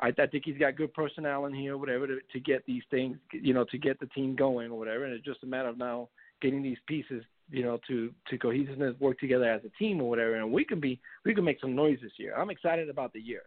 [0.00, 3.16] I, I think he's got good personnel in here, whatever, to, to get these things,
[3.32, 5.04] you know, to get the team going or whatever.
[5.04, 6.08] And it's just a matter of now
[6.40, 10.36] getting these pieces, you know, to to cohesiveness, work together as a team or whatever.
[10.36, 12.34] And we can be, we can make some noise this year.
[12.36, 13.42] I'm excited about the year,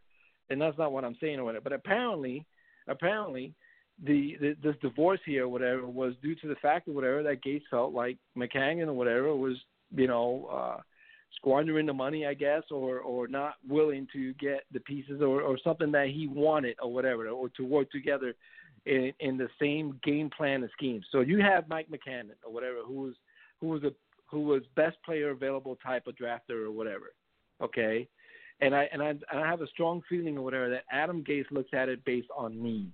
[0.49, 1.63] and that's not what I'm saying or whatever.
[1.63, 2.45] But apparently,
[2.87, 3.53] apparently,
[4.03, 7.43] the, the this divorce here or whatever was due to the fact or whatever that
[7.43, 9.57] Gase felt like Maccagnan or whatever was,
[9.95, 10.49] you know.
[10.51, 10.81] uh
[11.35, 15.57] squandering the money, I guess, or or not willing to get the pieces or or
[15.63, 18.33] something that he wanted or whatever, or to work together
[18.85, 21.01] in in the same game plan and scheme.
[21.11, 23.13] So you have Mike Maccagnan or whatever, who was
[23.61, 23.91] who was a
[24.29, 27.13] who was best player available type of drafter or whatever.
[27.61, 28.07] Okay.
[28.61, 31.49] And I and I and I have a strong feeling or whatever that Adam Gase
[31.51, 32.91] looks at it based on need.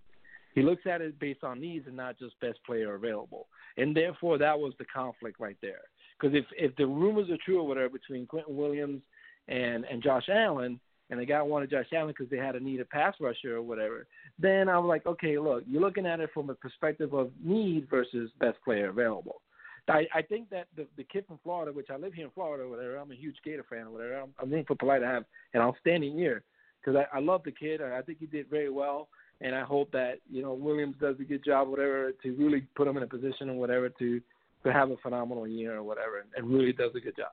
[0.56, 3.48] He looks at it based on needs and not just best player available.
[3.78, 5.82] And therefore that was the conflict right there.
[6.22, 9.02] Because if if the rumors are true or whatever between Quinnen Williams
[9.48, 12.80] and and Josh Allen, and the guy wanted Josh Allen because they had a need
[12.80, 14.08] a pass rusher or whatever,
[14.40, 17.90] then I was like, okay, look, you're looking at it from a perspective of need
[17.90, 19.42] versus best player available.
[19.88, 22.64] I, I think that the the kid from Florida, which I live here in Florida,
[22.64, 24.22] or whatever, I'm a huge Gator fan, or whatever.
[24.22, 26.44] I'm, I'm rooting for Polite to have an outstanding year
[26.80, 27.82] because I, I love the kid.
[27.82, 29.10] I, I think he did very well,
[29.42, 32.88] and I hope that you know Williams does a good job, whatever, to really put
[32.88, 34.22] him in a position or whatever to
[34.64, 37.32] to have a phenomenal year or whatever, and, and really does a good job.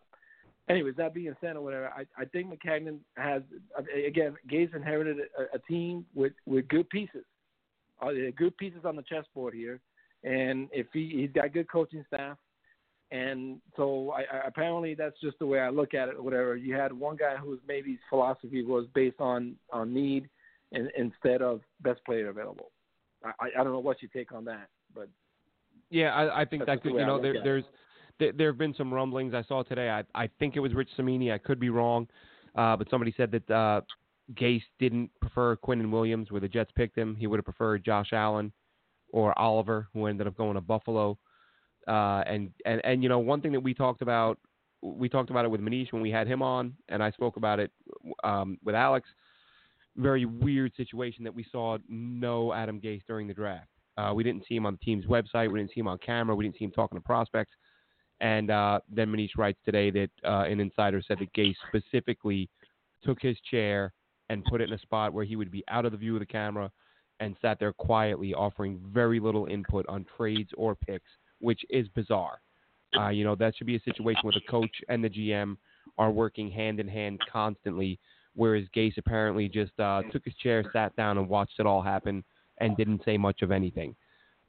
[0.68, 3.43] Anyways, that being said or whatever, I, I think Maccagnan has
[4.07, 7.24] again Gase inherited a, a team with with good pieces,
[8.03, 9.81] uh, good pieces on the chessboard here,
[10.24, 12.37] and if he he's got good coaching staff,
[13.11, 16.16] and so I, I, apparently that's just the way I look at it.
[16.16, 20.29] Or whatever you had one guy whose maybe his philosophy was based on on need,
[20.72, 22.72] and, instead of best player available.
[23.24, 25.09] I, I don't know what you take on that, but
[25.91, 26.99] yeah, I, I think That's that could.
[26.99, 27.64] You know, there, there's
[28.18, 29.91] there, there have been some rumblings I saw today.
[29.91, 31.32] I I think it was Rich Cimini.
[31.32, 32.09] I could be wrong,
[32.57, 33.80] uh, but somebody said that uh,
[34.34, 37.16] Gase didn't prefer Quinnen Williams, where the Jets picked him.
[37.16, 38.53] He would have preferred Josh Allen
[39.11, 41.18] or Oliver, who ended up going to Buffalo.
[41.86, 44.39] Uh, and and and you know, one thing that we talked about,
[44.82, 47.61] we talked about it with Manish when we had him on, and I spoke about
[47.61, 47.70] it
[48.24, 49.09] um, with Alex.
[49.97, 53.68] Very weird situation that we saw no Adam Gase during the draft.
[53.99, 55.51] Uh, we didn't see him on the team's website.
[55.51, 56.37] We didn't see him on camera.
[56.37, 57.53] We didn't see him talking to prospects.
[58.21, 62.49] And uh, then Manish writes today that uh, an insider said that Gase specifically
[63.03, 63.93] took his chair
[64.29, 66.21] and put it in a spot where he would be out of the view of
[66.21, 66.71] the camera
[67.21, 72.41] and sat there quietly, offering very little input on trades or picks, which is bizarre.
[72.97, 75.57] Uh, you know, that should be a situation where the coach and the GM
[75.99, 77.99] are working hand in hand constantly,
[78.35, 82.25] whereas Gase apparently just uh, took his chair, sat down, and watched it all happen
[82.61, 83.95] and didn't say much of anything.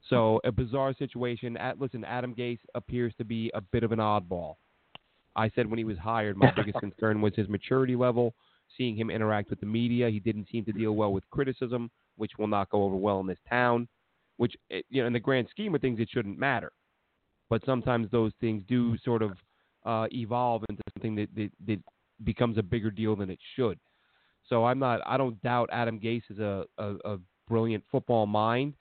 [0.08, 1.56] So a bizarre situation.
[1.56, 4.56] At, listen, Adam Gase appears to be a bit of an oddball.
[5.36, 8.34] I said when he was hired, my biggest concern was his maturity level.
[8.76, 12.32] Seeing him interact with the media, he didn't seem to deal well with criticism, which
[12.38, 13.88] will not go over well in this town.
[14.36, 16.72] Which, eh, you know, in the grand scheme of things, it shouldn't matter.
[17.48, 19.32] But sometimes those things do sort of
[19.84, 21.80] uh, evolve into something that, that, that
[22.24, 23.78] becomes a bigger deal than it should.
[24.48, 25.00] So I'm not.
[25.06, 27.18] I don't doubt Adam Gase is a, a, a
[27.50, 28.74] brilliant football mind,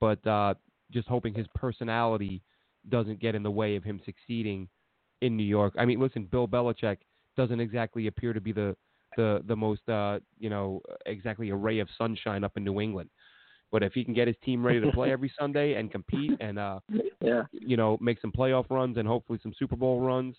[0.00, 0.54] but uh,
[0.92, 2.42] just hoping his personality
[2.90, 4.68] doesn't get in the way of him succeeding
[5.22, 5.74] in New York.
[5.78, 6.98] I mean, listen, Bill Belichick
[7.36, 8.76] doesn't exactly appear to be the
[9.16, 13.08] the the most uh, you know exactly a ray of sunshine up in New England.
[13.70, 16.58] But if he can get his team ready to play every Sunday and compete and
[16.58, 16.80] uh,
[17.22, 17.44] yeah.
[17.52, 20.36] you know make some playoff runs and hopefully some Super Bowl runs,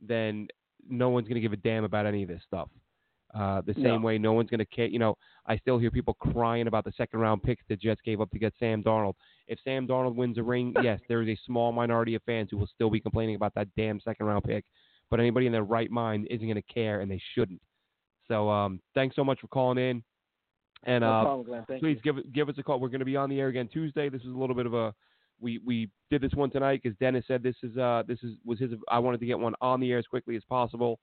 [0.00, 0.48] then
[0.88, 2.68] no one's going to give a damn about any of this stuff.
[3.34, 3.98] Uh, the same no.
[3.98, 4.86] way, no one's going to care.
[4.86, 5.16] You know,
[5.46, 8.38] I still hear people crying about the second round picks the Jets gave up to
[8.38, 9.14] get Sam Darnold.
[9.48, 12.56] If Sam Darnold wins a ring, yes, there is a small minority of fans who
[12.56, 14.64] will still be complaining about that damn second round pick.
[15.10, 17.60] But anybody in their right mind isn't going to care, and they shouldn't.
[18.28, 20.02] So, um, thanks so much for calling in.
[20.84, 22.14] And no uh, problem, please you.
[22.14, 22.78] give give us a call.
[22.78, 24.08] We're going to be on the air again Tuesday.
[24.08, 24.94] This is a little bit of a
[25.40, 28.58] we we did this one tonight because Dennis said this is uh this is was
[28.60, 28.70] his.
[28.88, 31.00] I wanted to get one on the air as quickly as possible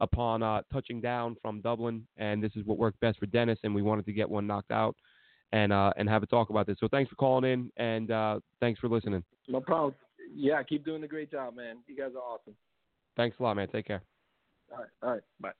[0.00, 3.74] upon uh, touching down from Dublin, and this is what worked best for Dennis, and
[3.74, 4.96] we wanted to get one knocked out
[5.52, 6.76] and uh, and have a talk about this.
[6.80, 9.22] So thanks for calling in, and uh, thanks for listening.
[9.48, 9.94] No problem.
[10.34, 11.76] Yeah, keep doing a great job, man.
[11.86, 12.54] You guys are awesome.
[13.16, 13.68] Thanks a lot, man.
[13.68, 14.02] Take care.
[14.72, 14.88] All right.
[15.02, 15.22] All right.
[15.40, 15.50] Bye.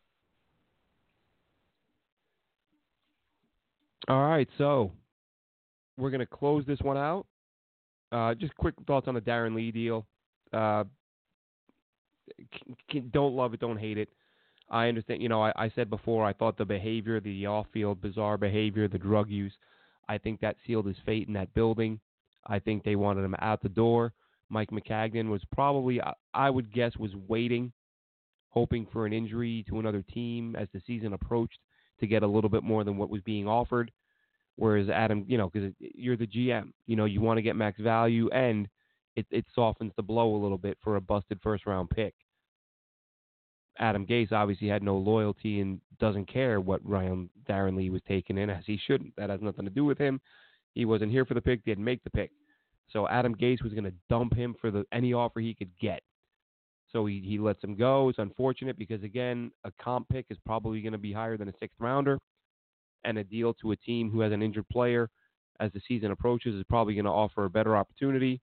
[4.09, 4.49] All right.
[4.59, 4.91] So
[5.97, 7.27] we're gonna close this one out.
[8.11, 10.07] Uh, just quick thoughts on the Darron Lee deal.
[10.53, 10.85] Uh,
[13.13, 14.09] don't love it, don't hate it.
[14.71, 15.23] I understand.
[15.23, 18.99] You know, I, I said before I thought the behavior, the off-field bizarre behavior, the
[18.99, 19.53] drug use,
[20.09, 22.01] I think that sealed his fate in that building.
[22.47, 24.13] I think they wanted him out the door.
[24.51, 26.01] Mike Maccagnan was probably,
[26.35, 27.73] I would guess, was waiting,
[28.51, 31.59] hoping for an injury to another team as the season approached
[32.01, 33.91] to get a little bit more than what was being offered.
[34.57, 37.81] Whereas Adam, you know, because you're the GM, you know, you want to get max
[37.81, 38.69] value, and
[39.17, 42.15] it it softens the blow a little bit for a busted first round pick.
[43.79, 48.39] Adam Gase obviously had no loyalty and doesn't care what Ryan Darron Lee was taken
[48.39, 49.15] in, as he shouldn't.
[49.17, 50.21] That has nothing to do with him.
[50.75, 52.31] He wasn't here for the pick; didn't make the pick.
[52.93, 56.03] So Adam Gase was going to dump him for the any offer he could get.
[56.93, 58.09] So he he lets him go.
[58.09, 61.55] It's unfortunate because again, a comp pick is probably going to be higher than a
[61.59, 62.19] sixth rounder,
[63.05, 65.11] and a deal to a team who has an injured player
[65.61, 68.41] as the season approaches is probably going to offer a better opportunity.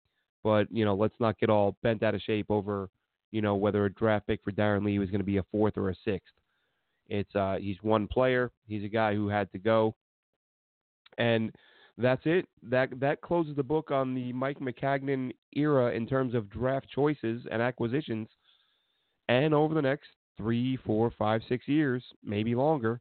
[0.43, 2.89] But you know, let's not get all bent out of shape over
[3.37, 5.77] you know whether a draft pick for Darron Lee was going to be a fourth
[5.77, 6.33] or a sixth.
[7.07, 8.51] It's uh, he's one player.
[8.65, 9.93] He's a guy who had to go,
[11.19, 11.51] and
[11.99, 12.47] that's it.
[12.63, 17.43] That that closes the book on the Mike Maccagnan era in terms of draft choices
[17.51, 18.27] and acquisitions.
[19.29, 22.99] And over the next three, four, five, six years, maybe longer,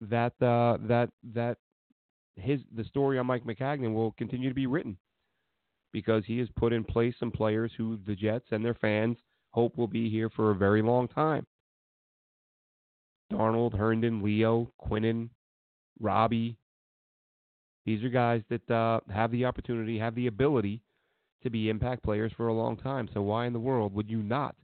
[0.00, 1.58] that uh, that that
[2.34, 4.96] his the story on Mike Maccagnan will continue to be written
[5.92, 9.16] because he has put in place some players who the Jets and their fans
[9.56, 11.46] hope will be here for a very long time.
[13.32, 15.30] Darnold, Herndon, Leo, Quinnen,
[15.98, 16.58] Robbie,
[17.86, 20.82] these are guys that uh, have the opportunity, have the ability
[21.42, 23.08] to be impact players for a long time.
[23.14, 24.56] So why in the world would you not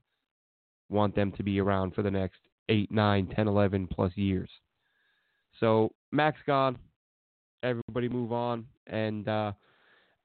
[0.90, 4.51] want them to be around for the next 8, 9, 10, 11 plus years?
[5.61, 6.76] So Max gone.
[7.62, 8.66] Everybody move on.
[8.88, 9.53] And uh,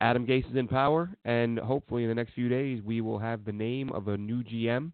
[0.01, 1.09] Adam Gase is in power.
[1.25, 4.43] And hopefully in the next few days, we will have the name of a new
[4.43, 4.91] GM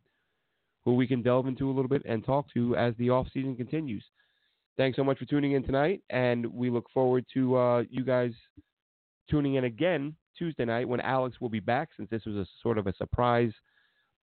[0.86, 4.04] who we can delve into a little bit and talk to as the offseason continues.
[4.76, 8.32] Thanks so much for tuning in tonight, and we look forward to uh, you guys
[9.30, 11.90] tuning in again Tuesday night when Alex will be back.
[11.96, 13.52] Since this was a sort of a surprise,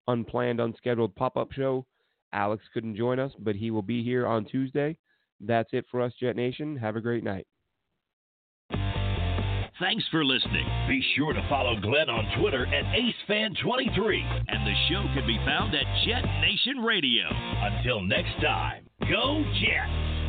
[0.07, 1.85] unplanned, unscheduled pop-up show,
[2.33, 4.97] Alex couldn't join us, but he will be here on Tuesday.
[5.39, 6.75] That's it for us, Jet Nation.
[6.75, 7.47] Have a great night.
[9.81, 10.67] Thanks for listening.
[10.87, 14.43] Be sure to follow Glenn on Twitter at AceFan23.
[14.47, 17.25] And the show can be found at Jet Nation Radio.
[17.31, 20.20] Until next time, go Jets!